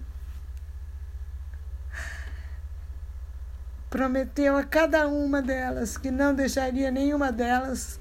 Prometeu 3.89 4.57
a 4.57 4.63
cada 4.63 5.07
uma 5.07 5.41
delas 5.41 5.97
que 5.97 6.09
não 6.09 6.33
deixaria 6.33 6.89
nenhuma 6.89 7.31
delas 7.31 7.99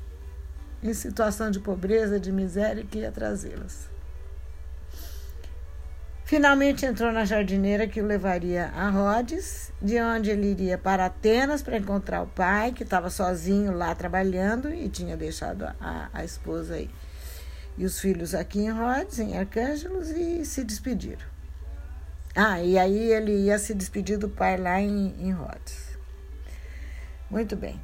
em 0.83 0.95
situação 0.95 1.51
de 1.51 1.61
pobreza, 1.61 2.19
de 2.19 2.33
miséria, 2.33 2.85
que 2.85 3.01
ia 3.01 3.13
trazê-las. 3.13 3.93
Finalmente 6.33 6.87
entrou 6.87 7.13
na 7.13 7.27
jardineira 7.27 7.87
que 7.87 8.01
o 8.01 8.07
levaria 8.07 8.69
a 8.69 8.89
Rhodes, 8.89 9.71
de 9.83 10.01
onde 10.01 10.31
ele 10.31 10.51
iria 10.53 10.79
para 10.79 11.05
Atenas 11.05 11.61
para 11.61 11.77
encontrar 11.77 12.23
o 12.23 12.27
pai, 12.27 12.73
que 12.73 12.85
estava 12.85 13.11
sozinho 13.11 13.71
lá 13.71 13.95
trabalhando 13.95 14.73
e 14.73 14.89
tinha 14.89 15.15
deixado 15.15 15.67
a, 15.79 16.09
a 16.11 16.25
esposa 16.25 16.77
aí. 16.77 16.89
E 17.77 17.85
os 17.85 18.01
filhos 18.01 18.35
aqui 18.35 18.61
em 18.61 18.71
Rhodes, 18.71 19.19
em 19.19 19.37
Arcângelos, 19.37 20.09
e 20.09 20.43
se 20.47 20.65
despediram. 20.65 21.27
Ah, 22.35 22.63
e 22.63 22.79
aí 22.79 23.13
ele 23.13 23.33
ia 23.33 23.59
se 23.59 23.75
despedir 23.75 24.17
do 24.17 24.31
pai 24.31 24.57
lá 24.57 24.81
em, 24.81 25.15
em 25.19 25.33
Rhodes. 25.33 25.99
Muito 27.29 27.55
bem. 27.55 27.79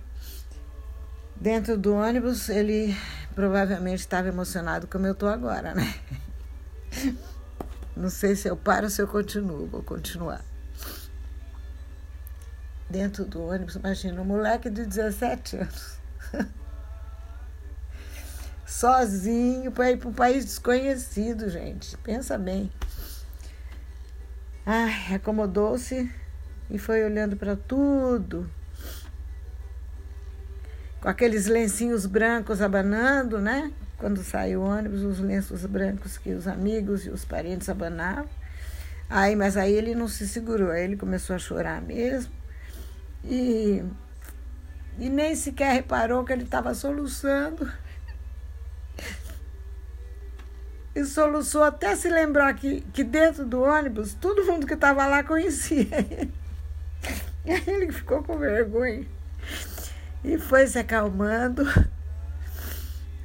Dentro 1.36 1.76
do 1.76 1.92
ônibus, 1.92 2.48
ele 2.48 2.96
provavelmente 3.34 4.00
estava 4.00 4.28
emocionado 4.28 4.86
como 4.86 5.06
eu 5.06 5.12
estou 5.12 5.28
agora, 5.28 5.74
né? 5.74 5.94
Não 7.98 8.10
sei 8.10 8.36
se 8.36 8.48
eu 8.48 8.56
paro 8.56 8.84
ou 8.84 8.90
se 8.90 9.02
eu 9.02 9.08
continuo. 9.08 9.66
Vou 9.66 9.82
continuar. 9.82 10.44
Dentro 12.88 13.24
do 13.24 13.42
ônibus, 13.42 13.74
imagina, 13.74 14.22
um 14.22 14.24
moleque 14.24 14.70
de 14.70 14.86
17 14.86 15.56
anos. 15.56 15.98
Sozinho 18.64 19.72
para 19.72 19.90
ir 19.90 19.96
para 19.96 20.08
um 20.08 20.12
país 20.12 20.44
desconhecido, 20.44 21.50
gente. 21.50 21.96
Pensa 21.98 22.38
bem. 22.38 22.70
Ai, 24.64 25.14
acomodou-se 25.16 26.08
e 26.70 26.78
foi 26.78 27.02
olhando 27.02 27.36
para 27.36 27.56
tudo. 27.56 28.48
Com 31.00 31.08
aqueles 31.08 31.46
lencinhos 31.46 32.06
brancos 32.06 32.62
abanando, 32.62 33.40
né? 33.40 33.72
Quando 33.98 34.22
sai 34.22 34.54
o 34.54 34.62
ônibus, 34.62 35.02
os 35.02 35.18
lenços 35.18 35.66
brancos 35.66 36.16
que 36.16 36.32
os 36.32 36.46
amigos 36.46 37.04
e 37.04 37.10
os 37.10 37.24
parentes 37.24 37.68
abanavam. 37.68 38.28
Aí, 39.10 39.34
mas 39.34 39.56
aí 39.56 39.72
ele 39.72 39.94
não 39.94 40.06
se 40.06 40.28
segurou, 40.28 40.70
aí 40.70 40.84
ele 40.84 40.96
começou 40.96 41.34
a 41.34 41.38
chorar 41.38 41.82
mesmo. 41.82 42.32
E, 43.24 43.82
e 44.98 45.08
nem 45.08 45.34
sequer 45.34 45.72
reparou 45.72 46.24
que 46.24 46.32
ele 46.32 46.44
estava 46.44 46.74
soluçando. 46.74 47.70
E 50.94 51.04
soluçou 51.04 51.64
até 51.64 51.96
se 51.96 52.08
lembrar 52.08 52.54
que, 52.54 52.82
que 52.92 53.02
dentro 53.02 53.44
do 53.44 53.62
ônibus 53.62 54.14
todo 54.14 54.44
mundo 54.44 54.66
que 54.66 54.74
estava 54.74 55.06
lá 55.06 55.24
conhecia 55.24 56.06
ele. 56.10 56.32
E 57.44 57.52
aí 57.52 57.64
ele 57.66 57.90
ficou 57.90 58.22
com 58.22 58.36
vergonha. 58.36 59.06
E 60.22 60.36
foi 60.36 60.66
se 60.66 60.78
acalmando 60.78 61.64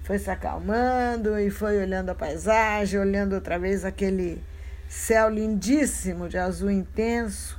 foi 0.04 0.20
se 0.20 0.30
acalmando 0.30 1.40
e 1.40 1.50
foi 1.50 1.82
olhando 1.82 2.10
a 2.10 2.16
paisagem, 2.16 3.00
olhando 3.00 3.34
outra 3.34 3.58
vez 3.58 3.86
aquele 3.86 4.44
céu 4.88 5.30
lindíssimo 5.30 6.28
de 6.30 6.38
azul 6.38 6.70
intenso. 6.70 7.58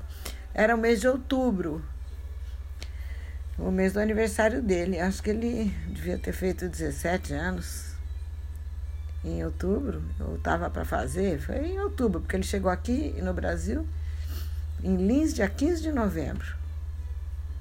Era 0.53 0.75
o 0.75 0.79
mês 0.79 1.01
de 1.01 1.09
outubro, 1.09 1.83
o 3.59 3.71
mês 3.71 3.95
do 3.95 4.01
aniversário 4.01 4.63
dele. 4.63 5.01
Acho 5.01 5.23
que 5.23 5.31
ele 5.31 5.75
devia 5.89 6.19
ter 6.19 6.33
feito 6.33 6.69
17 6.69 7.33
anos 7.33 7.95
em 9.25 9.43
outubro, 9.43 10.03
eu 10.21 10.37
estava 10.37 10.69
para 10.69 10.85
fazer, 10.85 11.41
foi 11.41 11.57
em 11.57 11.81
outubro, 11.81 12.21
porque 12.21 12.37
ele 12.37 12.43
chegou 12.43 12.71
aqui 12.71 13.15
no 13.23 13.33
Brasil 13.33 13.87
em 14.83 14.97
Lins, 14.97 15.33
dia 15.33 15.49
15 15.49 15.81
de 15.81 15.91
novembro 15.93 16.55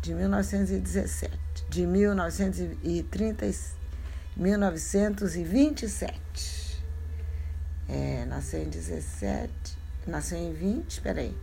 de 0.01 0.13
1917, 0.13 1.31
de 1.69 1.87
1936. 1.87 3.82
1927. 4.35 6.83
É, 7.87 8.25
nasceu 8.25 8.63
em 8.63 8.69
17, 8.69 9.51
nasceu 10.07 10.37
em 10.37 10.53
20, 10.53 11.01
peraí. 11.01 11.35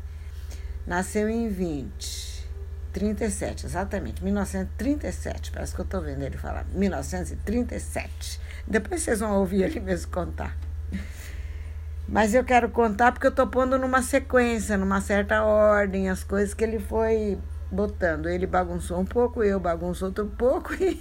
Nasceu 0.86 1.28
em 1.28 1.48
20, 1.48 2.48
37, 2.92 3.66
exatamente, 3.66 4.24
1937. 4.24 5.52
Parece 5.52 5.74
que 5.74 5.80
eu 5.80 5.84
estou 5.84 6.00
vendo 6.00 6.22
ele 6.22 6.36
falar, 6.36 6.64
1937. 6.72 8.40
Depois 8.66 9.02
vocês 9.02 9.20
vão 9.20 9.38
ouvir 9.38 9.62
ele 9.62 9.80
mesmo 9.80 10.10
contar. 10.10 10.56
Mas 12.08 12.34
eu 12.34 12.42
quero 12.42 12.68
contar 12.70 13.12
porque 13.12 13.26
eu 13.26 13.30
estou 13.30 13.46
pondo 13.46 13.78
numa 13.78 14.02
sequência, 14.02 14.76
numa 14.76 15.00
certa 15.00 15.44
ordem, 15.44 16.08
as 16.08 16.24
coisas 16.24 16.52
que 16.52 16.64
ele 16.64 16.80
foi 16.80 17.38
botando. 17.70 18.28
Ele 18.28 18.46
bagunçou 18.46 18.98
um 18.98 19.04
pouco, 19.04 19.42
eu 19.42 19.60
bagunço 19.60 20.04
outro 20.06 20.26
pouco 20.26 20.74
e, 20.82 21.00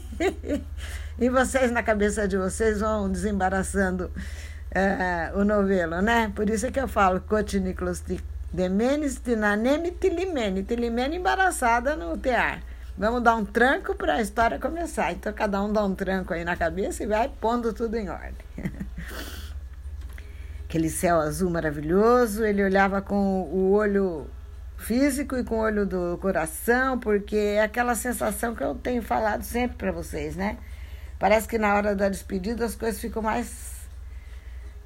e 1.19 1.29
vocês 1.29 1.71
na 1.71 1.83
cabeça 1.83 2.27
de 2.27 2.38
vocês 2.38 2.79
vão 2.79 3.11
desembaraçando 3.11 4.11
é, 4.71 5.31
o 5.35 5.43
novelo, 5.43 6.01
né? 6.01 6.31
Por 6.35 6.49
isso 6.49 6.67
é 6.67 6.71
que 6.71 6.79
eu 6.79 6.88
falo 6.88 7.21
Cotiniclos 7.21 8.03
Demenes, 8.53 9.19
Tinaneme, 9.19 9.91
Tilimene. 9.91 10.63
Tilimene 10.63 11.17
embaraçada 11.17 11.95
no 11.95 12.17
tear. 12.17 12.61
Vamos 12.97 13.23
dar 13.23 13.35
um 13.35 13.45
tranco 13.45 13.95
para 13.95 14.15
a 14.15 14.21
história 14.21 14.59
começar. 14.59 15.11
Então 15.11 15.31
cada 15.33 15.61
um 15.63 15.71
dá 15.71 15.83
um 15.83 15.95
tranco 15.95 16.33
aí 16.33 16.43
na 16.43 16.55
cabeça 16.55 17.03
e 17.03 17.07
vai 17.07 17.31
pondo 17.39 17.73
tudo 17.73 17.95
em 17.95 18.09
ordem. 18.09 18.33
aquele 20.69 20.89
céu 20.89 21.19
azul 21.19 21.49
maravilhoso, 21.49 22.45
ele 22.45 22.63
olhava 22.63 23.01
com 23.01 23.41
o 23.41 23.71
olho 23.71 24.27
físico 24.79 25.36
e 25.38 25.43
com 25.43 25.55
o 25.55 25.59
olho 25.59 25.86
do 25.86 26.17
coração, 26.19 26.98
porque 26.98 27.36
é 27.36 27.62
aquela 27.62 27.95
sensação 27.95 28.55
que 28.55 28.63
eu 28.63 28.74
tenho 28.75 29.01
falado 29.01 29.43
sempre 29.43 29.77
para 29.77 29.91
vocês, 29.91 30.36
né? 30.36 30.57
Parece 31.19 31.48
que 31.48 31.57
na 31.57 31.75
hora 31.75 31.95
da 31.95 32.07
despedida 32.07 32.65
as 32.65 32.75
coisas 32.75 33.00
ficam 33.00 33.21
mais. 33.21 33.77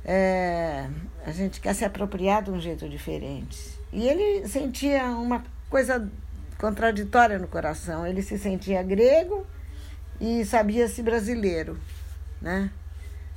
É, 0.03 0.89
a 1.25 1.31
gente 1.31 1.61
quer 1.61 1.73
se 1.75 1.85
apropriar 1.85 2.43
de 2.43 2.51
um 2.51 2.59
jeito 2.59 2.89
diferente. 2.89 3.79
E 3.91 4.07
ele 4.07 4.47
sentia 4.47 5.05
uma 5.05 5.43
coisa 5.69 6.09
contraditória 6.57 7.37
no 7.37 7.47
coração. 7.47 8.05
Ele 8.05 8.21
se 8.21 8.37
sentia 8.37 8.81
grego 8.81 9.45
e 10.19 10.43
sabia-se 10.43 11.03
brasileiro, 11.03 11.77
né? 12.41 12.71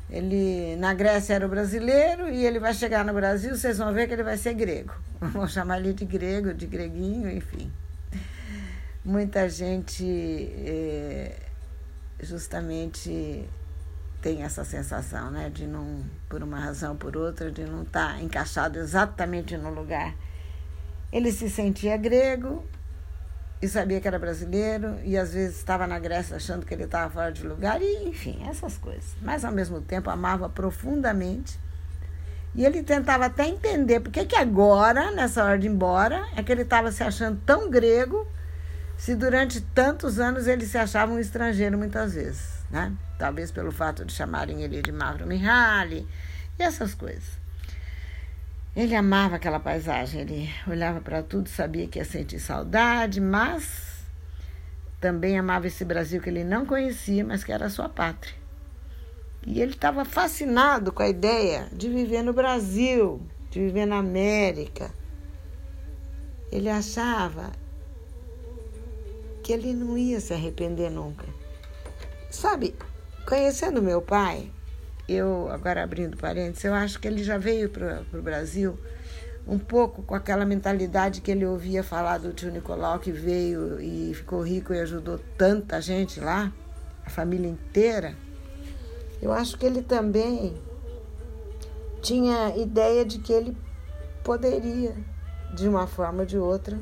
Ele 0.09 0.77
na 0.77 0.95
Grécia 0.95 1.35
era 1.35 1.47
o 1.47 1.49
brasileiro 1.49 2.29
e 2.29 2.45
ele 2.47 2.61
vai 2.61 2.73
chegar 2.73 3.05
no 3.05 3.13
Brasil, 3.13 3.57
vocês 3.57 3.79
vão 3.79 3.93
ver 3.93 4.07
que 4.07 4.15
ele 4.15 4.23
vai 4.23 4.37
ser 4.37 4.55
grego. 4.55 4.95
Vamos 5.21 5.53
chamar 5.53 5.81
ele 5.81 5.93
de 5.93 6.05
grego, 6.05 6.55
de 6.55 6.67
greguinho, 6.67 7.31
enfim. 7.31 7.73
Muita 9.05 9.49
gente 9.49 10.05
é, 10.65 11.37
justamente 12.21 13.45
tem 14.23 14.43
essa 14.43 14.65
sensação, 14.65 15.31
né, 15.31 15.51
de 15.51 15.67
não, 15.67 16.05
por 16.29 16.43
uma 16.43 16.59
razão 16.59 16.93
ou 16.93 16.97
por 16.97 17.17
outra, 17.17 17.51
de 17.51 17.65
não 17.65 17.83
estar 17.83 18.15
tá 18.15 18.21
encaixado 18.21 18.79
exatamente 18.79 19.57
no 19.57 19.71
lugar. 19.71 20.15
Ele 21.13 21.31
se 21.31 21.49
sentia 21.49 21.97
grego 21.97 22.65
e 23.61 23.69
sabia 23.69 24.01
que 24.01 24.09
era 24.09 24.19
brasileiro 24.19 24.99
e 25.03 25.17
às 25.17 25.33
vezes 25.33 25.57
estava 25.57 25.87
na 25.87 25.99
Grécia 25.99 26.37
achando 26.37 26.67
que 26.67 26.75
ele 26.75 26.85
estava 26.85 27.11
fora 27.11 27.33
de 27.33 27.47
lugar 27.47 27.81
e 27.81 28.09
enfim 28.09 28.47
essas 28.49 28.77
coisas. 28.77 29.17
Mas 29.23 29.45
ao 29.45 29.53
mesmo 29.53 29.81
tempo 29.81 30.11
amava 30.11 30.49
profundamente. 30.49 31.59
E 32.55 32.65
ele 32.65 32.83
tentava 32.83 33.27
até 33.27 33.47
entender 33.47 34.01
por 34.01 34.11
que 34.11 34.35
agora 34.37 35.11
nessa 35.11 35.45
hora 35.45 35.59
de 35.59 35.67
ir 35.67 35.71
embora 35.71 36.27
é 36.35 36.43
que 36.43 36.51
ele 36.51 36.63
estava 36.63 36.91
se 36.91 37.03
achando 37.03 37.41
tão 37.45 37.71
grego 37.71 38.27
se 38.97 39.15
durante 39.15 39.61
tantos 39.61 40.19
anos 40.19 40.47
ele 40.47 40.65
se 40.65 40.79
achava 40.79 41.13
um 41.13 41.19
estrangeiro 41.19 41.77
muitas 41.77 42.15
vezes 42.15 42.57
né? 42.71 42.93
Talvez 43.19 43.51
pelo 43.51 43.73
fato 43.73 44.05
de 44.05 44.13
chamarem 44.13 44.63
ele 44.63 44.83
de 44.83 44.93
Mauro 44.93 45.27
Mihaly 45.27 46.07
e 46.59 46.63
essas 46.63 46.95
coisas 46.95 47.46
ele 48.76 48.95
amava 48.95 49.37
aquela 49.37 49.59
paisagem, 49.59 50.21
ele 50.21 50.50
olhava 50.68 51.00
para 51.00 51.23
tudo, 51.23 51.49
sabia 51.49 51.88
que 51.88 51.99
ia 51.99 52.04
sentir 52.04 52.38
saudade, 52.38 53.23
mas 53.23 54.04
também 55.00 55.38
amava 55.38 55.66
esse 55.66 55.83
Brasil 55.83 56.21
que 56.21 56.28
ele 56.28 56.45
não 56.45 56.66
conhecia, 56.66 57.25
mas 57.25 57.42
que 57.42 57.50
era 57.50 57.66
a 57.66 57.71
sua 57.71 57.88
pátria. 57.88 58.35
E 59.47 59.62
ele 59.62 59.73
estava 59.73 60.04
fascinado 60.04 60.92
com 60.92 61.02
a 61.02 61.09
ideia 61.09 61.68
de 61.73 61.88
viver 61.88 62.23
no 62.23 62.35
Brasil, 62.35 63.23
de 63.50 63.61
viver 63.61 63.87
na 63.87 63.97
América. 63.97 64.90
Ele 66.52 66.68
achava 66.68 67.52
que 69.42 69.54
ele 69.54 69.73
não 69.73 69.97
ia 69.97 70.21
se 70.21 70.35
arrepender 70.35 70.90
nunca. 70.90 71.25
Sabe, 72.30 72.75
conhecendo 73.26 73.80
meu 73.80 74.02
pai, 74.02 74.50
eu, 75.09 75.49
agora 75.51 75.83
abrindo 75.83 76.17
parênteses, 76.17 76.65
eu 76.65 76.75
acho 76.75 76.99
que 76.99 77.07
ele 77.07 77.23
já 77.23 77.39
veio 77.39 77.69
para 77.71 78.03
o 78.13 78.23
Brasil 78.23 78.79
um 79.47 79.59
pouco 79.59 80.03
com 80.03 80.15
aquela 80.15 80.45
mentalidade 80.45 81.21
que 81.21 81.31
ele 81.31 81.47
ouvia 81.47 81.83
falar 81.83 82.19
do 82.19 82.33
tio 82.33 82.51
Nicolau, 82.51 82.99
que 82.99 83.13
veio 83.13 83.81
e 83.81 84.13
ficou 84.13 84.43
rico 84.43 84.75
e 84.75 84.81
ajudou 84.81 85.21
tanta 85.39 85.81
gente 85.81 86.19
lá, 86.19 86.53
a 87.05 87.11
família 87.11 87.49
inteira. 87.49 88.17
Eu 89.23 89.33
acho 89.33 89.57
que 89.57 89.65
ele 89.65 89.83
também 89.83 90.55
tinha 92.03 92.57
ideia 92.57 93.05
de 93.05 93.19
que 93.19 93.33
ele 93.33 93.57
poderia, 94.25 94.97
de 95.55 95.69
uma 95.69 95.87
forma 95.87 96.21
ou 96.21 96.27
de 96.27 96.37
outra, 96.37 96.78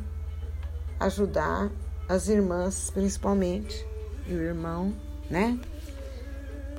ajudar 0.99 1.71
as 2.09 2.29
irmãs, 2.29 2.91
principalmente, 2.91 3.87
e 4.27 4.35
o 4.35 4.41
irmão, 4.41 4.95
né? 5.31 5.59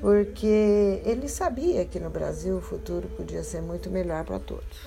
Porque 0.00 1.02
ele 1.04 1.28
sabia 1.28 1.84
que 1.84 1.98
no 1.98 2.08
Brasil 2.10 2.58
o 2.58 2.60
futuro 2.60 3.08
podia 3.16 3.42
ser 3.42 3.60
muito 3.62 3.90
melhor 3.90 4.24
para 4.24 4.38
todos. 4.38 4.78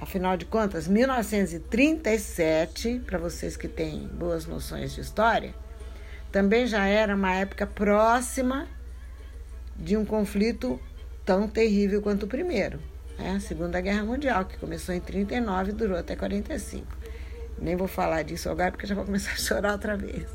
Afinal 0.00 0.36
de 0.36 0.44
contas, 0.44 0.86
1937, 0.86 3.02
para 3.06 3.18
vocês 3.18 3.56
que 3.56 3.66
têm 3.66 4.06
boas 4.08 4.46
noções 4.46 4.94
de 4.94 5.00
história, 5.00 5.52
também 6.30 6.66
já 6.66 6.86
era 6.86 7.14
uma 7.14 7.34
época 7.34 7.66
próxima 7.66 8.68
de 9.74 9.96
um 9.96 10.04
conflito 10.04 10.78
tão 11.24 11.48
terrível 11.48 12.02
quanto 12.02 12.24
o 12.24 12.28
primeiro, 12.28 12.78
né? 13.18 13.36
a 13.36 13.40
Segunda 13.40 13.80
Guerra 13.80 14.04
Mundial, 14.04 14.44
que 14.44 14.58
começou 14.58 14.94
em 14.94 15.00
39 15.00 15.70
e 15.70 15.74
durou 15.74 15.96
até 15.96 16.14
45. 16.14 16.86
Nem 17.58 17.74
vou 17.74 17.88
falar 17.88 18.22
disso 18.22 18.50
agora 18.50 18.70
porque 18.70 18.86
já 18.86 18.94
vou 18.94 19.04
começar 19.04 19.32
a 19.32 19.36
chorar 19.36 19.72
outra 19.72 19.96
vez. 19.96 20.28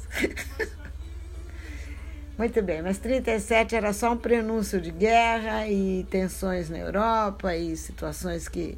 Muito 2.38 2.62
bem, 2.64 2.82
mas 2.82 2.98
37 2.98 3.76
era 3.76 3.94
só 3.94 4.14
um 4.14 4.18
prenúncio 4.18 4.80
de 4.82 4.90
guerra 4.90 5.68
e 5.68 6.06
tensões 6.10 6.70
na 6.70 6.78
Europa 6.78 7.56
e 7.56 7.76
situações 7.76 8.48
que 8.48 8.78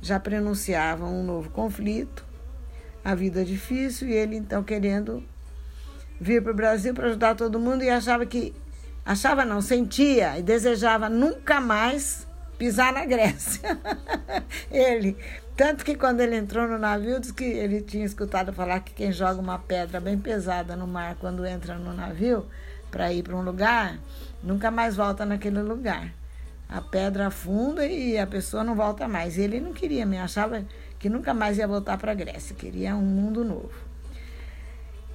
já 0.00 0.20
prenunciavam 0.20 1.12
um 1.12 1.24
novo 1.24 1.50
conflito, 1.50 2.24
a 3.04 3.14
vida 3.14 3.44
difícil 3.44 4.08
e 4.08 4.12
ele 4.12 4.36
então 4.36 4.62
querendo 4.62 5.24
vir 6.20 6.42
para 6.42 6.52
o 6.52 6.54
Brasil 6.54 6.94
para 6.94 7.08
ajudar 7.08 7.34
todo 7.34 7.58
mundo 7.58 7.82
e 7.82 7.90
achava 7.90 8.26
que 8.26 8.54
achava 9.04 9.44
não, 9.44 9.60
sentia 9.60 10.38
e 10.38 10.42
desejava 10.42 11.08
nunca 11.08 11.60
mais 11.60 12.26
pisar 12.58 12.92
na 12.92 13.04
Grécia. 13.04 13.60
ele, 14.70 15.16
tanto 15.56 15.84
que 15.84 15.96
quando 15.96 16.20
ele 16.20 16.36
entrou 16.36 16.68
no 16.68 16.78
navio, 16.78 17.18
disse 17.18 17.34
que 17.34 17.44
ele 17.44 17.80
tinha 17.80 18.04
escutado 18.04 18.52
falar 18.52 18.80
que 18.80 18.92
quem 18.92 19.10
joga 19.10 19.40
uma 19.40 19.58
pedra 19.58 19.98
bem 19.98 20.16
pesada 20.16 20.76
no 20.76 20.86
mar 20.86 21.16
quando 21.16 21.44
entra 21.44 21.74
no 21.76 21.92
navio, 21.92 22.46
para 22.92 23.12
ir 23.12 23.22
para 23.22 23.34
um 23.34 23.42
lugar, 23.42 23.98
nunca 24.42 24.70
mais 24.70 24.94
volta 24.94 25.24
naquele 25.24 25.62
lugar. 25.62 26.12
A 26.68 26.80
pedra 26.80 27.26
afunda 27.26 27.84
e 27.84 28.18
a 28.18 28.26
pessoa 28.26 28.62
não 28.62 28.74
volta 28.74 29.08
mais. 29.08 29.36
Ele 29.36 29.58
não 29.58 29.72
queria, 29.72 30.06
me 30.06 30.18
achava 30.18 30.64
que 30.98 31.08
nunca 31.08 31.34
mais 31.34 31.58
ia 31.58 31.66
voltar 31.66 31.98
para 31.98 32.12
a 32.12 32.14
Grécia, 32.14 32.54
queria 32.54 32.94
um 32.94 33.02
mundo 33.02 33.44
novo. 33.44 33.72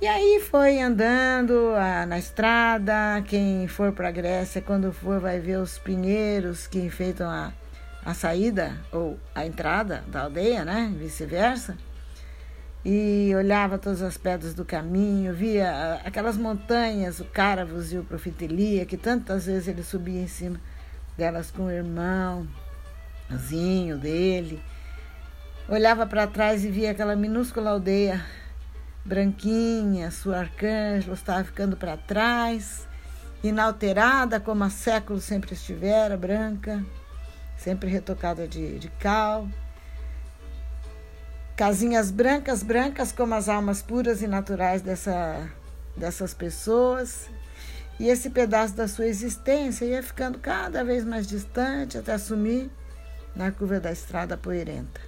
E 0.01 0.05
aí 0.05 0.39
foi 0.41 0.79
andando 0.81 1.73
ah, 1.75 2.05
na 2.05 2.19
estrada. 2.19 3.23
Quem 3.27 3.67
for 3.67 3.91
para 3.91 4.09
a 4.09 4.11
Grécia, 4.11 4.61
quando 4.61 4.91
for, 4.91 5.19
vai 5.19 5.39
ver 5.39 5.57
os 5.57 5.79
pinheiros 5.79 6.67
que 6.67 6.79
enfeitam 6.79 7.29
a, 7.29 7.51
a 8.05 8.13
saída 8.13 8.77
ou 8.91 9.17
a 9.33 9.45
entrada 9.45 10.03
da 10.07 10.23
aldeia, 10.23 10.63
né? 10.63 10.93
Vice-versa 10.99 11.75
e 12.85 13.33
olhava 13.35 13.77
todas 13.77 14.01
as 14.01 14.17
pedras 14.17 14.53
do 14.53 14.63
caminho, 14.63 15.33
via 15.33 16.01
aquelas 16.05 16.37
montanhas, 16.37 17.19
o 17.19 17.25
Cáravos 17.25 17.91
e 17.91 17.97
o 17.97 18.03
Profitelia, 18.03 18.85
que 18.85 18.95
tantas 18.97 19.45
vezes 19.45 19.67
ele 19.67 19.83
subia 19.83 20.21
em 20.21 20.27
cima 20.27 20.59
delas 21.17 21.51
com 21.51 21.63
o 21.63 21.71
irmãozinho 21.71 22.47
dele. 23.97 24.61
Olhava 25.67 26.05
para 26.07 26.27
trás 26.27 26.63
e 26.63 26.69
via 26.69 26.91
aquela 26.91 27.15
minúscula 27.15 27.71
aldeia 27.71 28.23
branquinha, 29.03 30.11
sua 30.11 30.39
arcângela 30.39 31.13
estava 31.13 31.43
ficando 31.43 31.77
para 31.77 31.97
trás, 31.97 32.87
inalterada 33.43 34.39
como 34.39 34.63
há 34.63 34.69
séculos 34.69 35.23
sempre 35.23 35.53
estivera, 35.53 36.17
branca, 36.17 36.83
sempre 37.57 37.89
retocada 37.89 38.47
de, 38.47 38.77
de 38.79 38.89
cal. 38.89 39.47
Casinhas 41.57 42.11
brancas, 42.11 42.61
brancas 42.61 43.11
como 43.11 43.33
as 43.33 43.49
almas 43.49 43.81
puras 43.81 44.21
e 44.21 44.27
naturais 44.27 44.83
dessa, 44.83 45.49
dessas 45.95 46.31
pessoas. 46.31 47.27
E 47.99 48.09
esse 48.09 48.29
pedaço 48.29 48.75
da 48.75 48.87
sua 48.87 49.07
existência 49.07 49.83
ia 49.83 50.03
ficando 50.03 50.37
cada 50.37 50.83
vez 50.83 51.03
mais 51.03 51.25
distante 51.25 51.97
até 51.97 52.15
sumir 52.19 52.69
na 53.35 53.51
curva 53.51 53.79
da 53.79 53.91
estrada 53.91 54.37
poeirenta. 54.37 55.01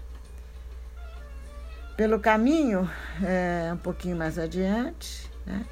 Pelo 1.95 2.19
caminho, 2.19 2.89
é, 3.23 3.71
um 3.71 3.77
pouquinho 3.77 4.17
mais 4.17 4.39
adiante, 4.39 5.29
né? 5.45 5.63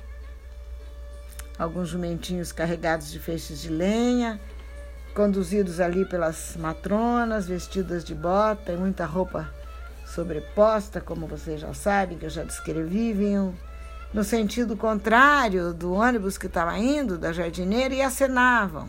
alguns 1.57 1.89
jumentinhos 1.89 2.51
carregados 2.51 3.09
de 3.11 3.17
feixes 3.17 3.59
de 3.63 3.69
lenha, 3.69 4.39
conduzidos 5.15 5.79
ali 5.79 6.05
pelas 6.05 6.55
matronas, 6.55 7.47
vestidas 7.47 8.03
de 8.03 8.13
bota 8.13 8.71
e 8.73 8.77
muita 8.77 9.03
roupa 9.07 9.56
sobreposta, 10.07 11.01
como 11.01 11.27
vocês 11.27 11.59
já 11.59 11.73
sabem, 11.73 12.17
que 12.17 12.25
eu 12.25 12.29
já 12.29 12.43
descrevi, 12.43 13.13
vinham 13.13 13.53
no 14.13 14.23
sentido 14.23 14.77
contrário 14.77 15.73
do 15.73 15.93
ônibus 15.93 16.37
que 16.37 16.47
estava 16.47 16.77
indo, 16.77 17.17
da 17.17 17.33
jardineira, 17.33 17.93
e 17.93 18.01
acenavam. 18.01 18.87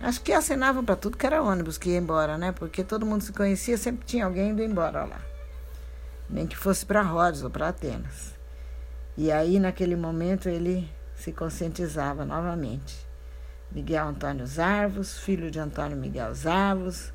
Acho 0.00 0.20
que 0.22 0.32
acenavam 0.32 0.84
para 0.84 0.96
tudo 0.96 1.16
que 1.16 1.26
era 1.26 1.42
ônibus 1.42 1.78
que 1.78 1.90
ia 1.90 1.98
embora, 1.98 2.36
né? 2.36 2.50
Porque 2.52 2.82
todo 2.82 3.06
mundo 3.06 3.22
se 3.22 3.32
conhecia, 3.32 3.76
sempre 3.76 4.04
tinha 4.04 4.24
alguém 4.24 4.50
indo 4.50 4.62
embora 4.62 5.04
lá. 5.04 5.20
Nem 6.28 6.46
que 6.46 6.56
fosse 6.56 6.84
para 6.84 7.02
Rhodes 7.02 7.42
ou 7.42 7.50
para 7.50 7.68
Atenas. 7.68 8.34
E 9.16 9.30
aí, 9.30 9.60
naquele 9.60 9.94
momento, 9.94 10.48
ele 10.48 10.90
se 11.14 11.30
conscientizava 11.30 12.24
novamente 12.24 13.06
Miguel 13.70 14.08
Antônio 14.08 14.46
Zarvos, 14.46 15.18
filho 15.18 15.50
de 15.50 15.60
Antônio 15.60 15.96
Miguel 15.96 16.34
Zarvos, 16.34 17.12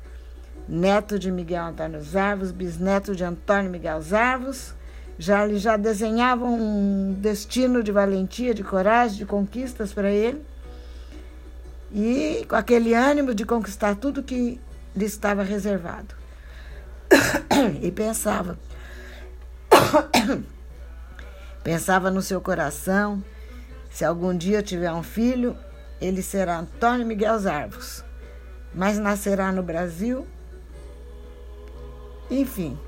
neto 0.66 1.18
de 1.18 1.30
Miguel 1.30 1.64
Antônio 1.66 2.02
Zarvos, 2.02 2.50
bisneto 2.50 3.14
de 3.14 3.24
Antônio 3.24 3.70
Miguel 3.70 4.00
Zarvos. 4.00 4.74
Já, 5.18 5.44
ele 5.44 5.58
já 5.58 5.76
desenhava 5.76 6.44
um 6.44 7.14
destino 7.18 7.82
de 7.82 7.90
valentia, 7.90 8.54
de 8.54 8.62
coragem, 8.62 9.18
de 9.18 9.26
conquistas 9.26 9.92
para 9.92 10.10
ele. 10.10 10.42
E 11.92 12.46
com 12.48 12.54
aquele 12.54 12.94
ânimo 12.94 13.34
de 13.34 13.44
conquistar 13.44 13.96
tudo 13.96 14.22
que 14.22 14.60
lhe 14.94 15.04
estava 15.04 15.42
reservado. 15.42 16.14
e 17.82 17.90
pensava, 17.90 18.58
pensava 21.64 22.10
no 22.10 22.22
seu 22.22 22.40
coração, 22.40 23.22
se 23.90 24.04
algum 24.04 24.36
dia 24.36 24.62
tiver 24.62 24.92
um 24.92 25.02
filho, 25.02 25.56
ele 26.00 26.22
será 26.22 26.58
Antônio 26.58 27.06
Miguel 27.06 27.38
Zarvos, 27.38 28.04
mas 28.74 28.98
nascerá 28.98 29.50
no 29.50 29.62
Brasil. 29.62 30.26
Enfim, 32.30 32.78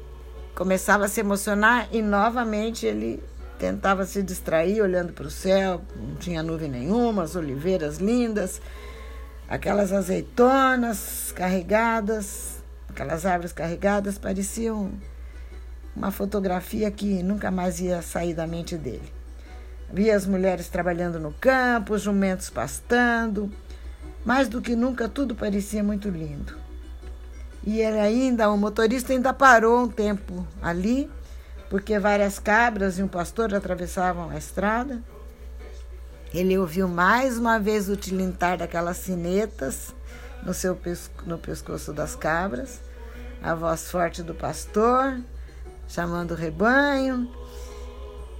começava 0.54 1.06
a 1.06 1.08
se 1.08 1.20
emocionar 1.20 1.88
e 1.90 2.02
novamente 2.02 2.84
ele 2.84 3.22
tentava 3.58 4.04
se 4.04 4.22
distrair 4.22 4.82
olhando 4.82 5.12
para 5.12 5.26
o 5.26 5.30
céu, 5.30 5.80
não 5.96 6.14
tinha 6.16 6.42
nuvem 6.42 6.70
nenhuma, 6.70 7.22
as 7.22 7.36
oliveiras 7.36 7.98
lindas, 7.98 8.60
aquelas 9.48 9.92
azeitonas 9.92 11.32
carregadas, 11.34 12.62
aquelas 12.88 13.24
árvores 13.24 13.52
carregadas 13.52 14.18
pareciam 14.18 14.92
uma 15.96 16.10
fotografia 16.10 16.90
que 16.90 17.22
nunca 17.22 17.50
mais 17.50 17.80
ia 17.80 18.02
sair 18.02 18.34
da 18.34 18.46
mente 18.46 18.76
dele. 18.76 19.12
Via 19.92 20.14
as 20.14 20.26
mulheres 20.26 20.68
trabalhando 20.68 21.18
no 21.18 21.32
campo, 21.32 21.94
os 21.94 22.02
jumentos 22.02 22.48
pastando. 22.48 23.50
Mais 24.24 24.48
do 24.48 24.60
que 24.60 24.76
nunca, 24.76 25.08
tudo 25.08 25.34
parecia 25.34 25.82
muito 25.82 26.08
lindo. 26.08 26.59
E 27.64 27.80
ele 27.80 27.98
ainda, 27.98 28.50
o 28.50 28.56
motorista 28.56 29.12
ainda 29.12 29.32
parou 29.34 29.82
um 29.82 29.88
tempo 29.88 30.46
ali, 30.62 31.10
porque 31.68 31.98
várias 31.98 32.38
cabras 32.38 32.98
e 32.98 33.02
um 33.02 33.08
pastor 33.08 33.54
atravessavam 33.54 34.30
a 34.30 34.36
estrada. 34.36 35.02
Ele 36.32 36.56
ouviu 36.56 36.88
mais 36.88 37.38
uma 37.38 37.58
vez 37.58 37.88
o 37.88 37.96
tilintar 37.96 38.58
daquelas 38.58 38.96
sinetas 38.96 39.94
no, 40.42 40.54
seu 40.54 40.74
pesco, 40.74 41.24
no 41.26 41.38
pescoço 41.38 41.92
das 41.92 42.14
cabras, 42.14 42.80
a 43.42 43.54
voz 43.54 43.90
forte 43.90 44.22
do 44.22 44.34
pastor, 44.34 45.20
chamando 45.88 46.32
o 46.32 46.36
rebanho, 46.36 47.28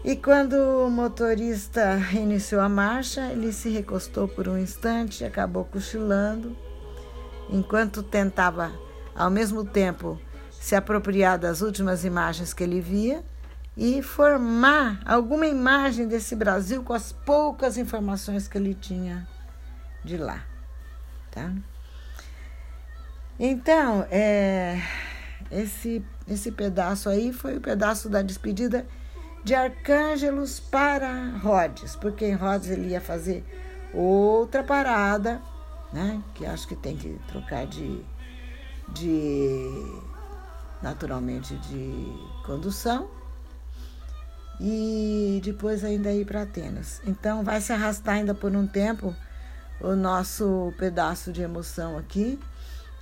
e 0.03 0.17
quando 0.17 0.55
o 0.55 0.91
motorista 0.91 1.99
iniciou 2.13 2.63
a 2.63 2.69
marcha, 2.69 3.33
ele 3.33 3.53
se 3.53 3.69
recostou 3.69 4.27
por 4.27 4.49
um 4.49 4.57
instante 4.57 5.23
e 5.23 5.27
acabou 5.27 5.65
cochilando, 5.65 6.57
enquanto 7.51 8.03
tentava, 8.03 8.73
ao 9.21 9.31
mesmo 9.31 9.65
tempo, 9.65 10.19
se 10.51 10.75
apropriar 10.75 11.39
das 11.39 11.61
últimas 11.61 12.05
imagens 12.05 12.55
que 12.55 12.65
ele 12.65 12.81
via 12.81 13.23
e 13.77 14.03
formar 14.03 15.01
alguma 15.05 15.47
imagem 15.47 16.09
desse 16.09 16.35
Brasil 16.35 16.83
com 16.83 16.95
as 16.95 17.13
poucas 17.13 17.77
informações 17.77 18.49
que 18.49 18.57
ele 18.57 18.75
tinha 18.75 19.29
de 20.03 20.17
lá. 20.17 20.43
Tá? 21.31 21.53
Então, 23.39 24.07
é, 24.11 24.81
esse, 25.51 26.03
esse 26.27 26.51
pedaço 26.51 27.11
aí 27.11 27.31
foi 27.31 27.59
o 27.59 27.61
pedaço 27.61 28.09
da 28.09 28.23
despedida 28.23 28.87
de 29.45 29.55
Arcângelos 29.55 30.61
para 30.61 31.37
Rhodes, 31.43 31.95
porque 31.95 32.25
em 32.25 32.35
Rhodes 32.35 32.71
ele 32.71 32.89
ia 32.89 33.01
fazer 33.03 33.45
outra 33.93 34.63
parada, 34.63 35.43
né? 35.93 36.23
Que 36.35 36.47
acho 36.47 36.67
que 36.67 36.77
tem 36.77 36.97
que 36.97 37.19
trocar 37.29 37.67
de, 37.67 38.05
de 38.95 40.01
naturalmente 40.83 41.55
de 41.57 42.13
condução 42.45 43.09
e 44.61 45.41
depois 45.43 45.83
ainda 45.83 46.13
ir 46.13 46.27
para 46.27 46.43
Atenas. 46.43 47.01
Então 47.07 47.43
vai 47.43 47.61
se 47.61 47.73
arrastar 47.73 48.17
ainda 48.17 48.35
por 48.35 48.55
um 48.55 48.67
tempo 48.67 49.15
o 49.81 49.97
nosso 49.97 50.73
pedaço 50.79 51.33
de 51.33 51.41
emoção 51.41 51.97
aqui. 51.97 52.39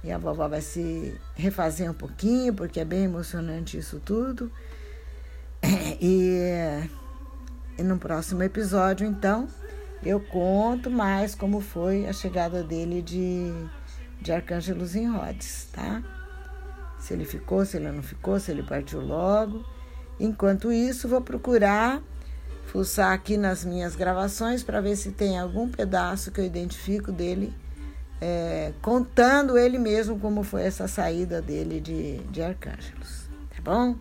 E 0.03 0.13
a 0.13 0.19
vovó 0.19 0.47
vai 0.47 0.61
se 0.61 1.21
refazer 1.35 1.91
um 1.91 1.95
pouquinho, 1.95 2.55
porque 2.55 2.79
é 2.79 2.85
bem 2.85 3.05
emocionante 3.05 3.77
isso 3.77 4.01
tudo. 4.05 4.51
E, 6.01 6.89
e 7.77 7.83
no 7.83 7.99
próximo 7.99 8.45
episódio, 8.45 9.05
então, 9.05 9.49
eu 10.05 10.21
conto 10.21 10.89
mais 10.89 11.35
como 11.35 11.61
foi 11.61 12.07
a 12.07 12.13
chegada 12.13 12.63
dele 12.63 13.03
de, 13.03 13.53
de 14.21 14.33
Arcângelos 14.33 14.95
em 14.95 15.09
Rhodes, 15.09 15.69
tá? 15.73 16.03
Se 16.99 17.13
ele 17.13 17.25
ficou, 17.25 17.65
se 17.65 17.77
ele 17.77 17.91
não 17.91 18.03
ficou, 18.03 18.39
se 18.41 18.51
ele 18.51 18.63
partiu 18.63 19.01
logo. 19.01 19.65
Enquanto 20.19 20.73
isso, 20.73 21.09
vou 21.09 21.21
procurar 21.21 22.03
fuçar 22.67 23.13
aqui 23.13 23.37
nas 23.37 23.65
minhas 23.65 23.97
gravações 23.97 24.63
para 24.63 24.81
ver 24.81 24.95
se 24.97 25.13
tem 25.13 25.39
algum 25.39 25.69
pedaço 25.69 26.31
que 26.31 26.41
eu 26.41 26.45
identifico 26.45 27.11
dele, 27.11 27.53
é, 28.21 28.73
contando 28.83 29.57
ele 29.57 29.79
mesmo 29.79 30.19
como 30.19 30.43
foi 30.43 30.63
essa 30.63 30.87
saída 30.87 31.41
dele 31.41 31.81
de, 31.81 32.19
de 32.31 32.43
Arcângelos, 32.43 33.29
tá 33.57 33.63
bom? 33.63 33.97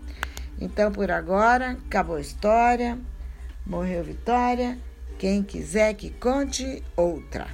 Então, 0.59 0.91
por 0.91 1.09
agora, 1.11 1.77
acabou 1.85 2.15
a 2.15 2.21
história, 2.21 2.97
morreu 3.65 4.03
Vitória. 4.03 4.77
Quem 5.19 5.43
quiser 5.43 5.93
que 5.93 6.09
conte 6.09 6.83
outra. 6.95 7.47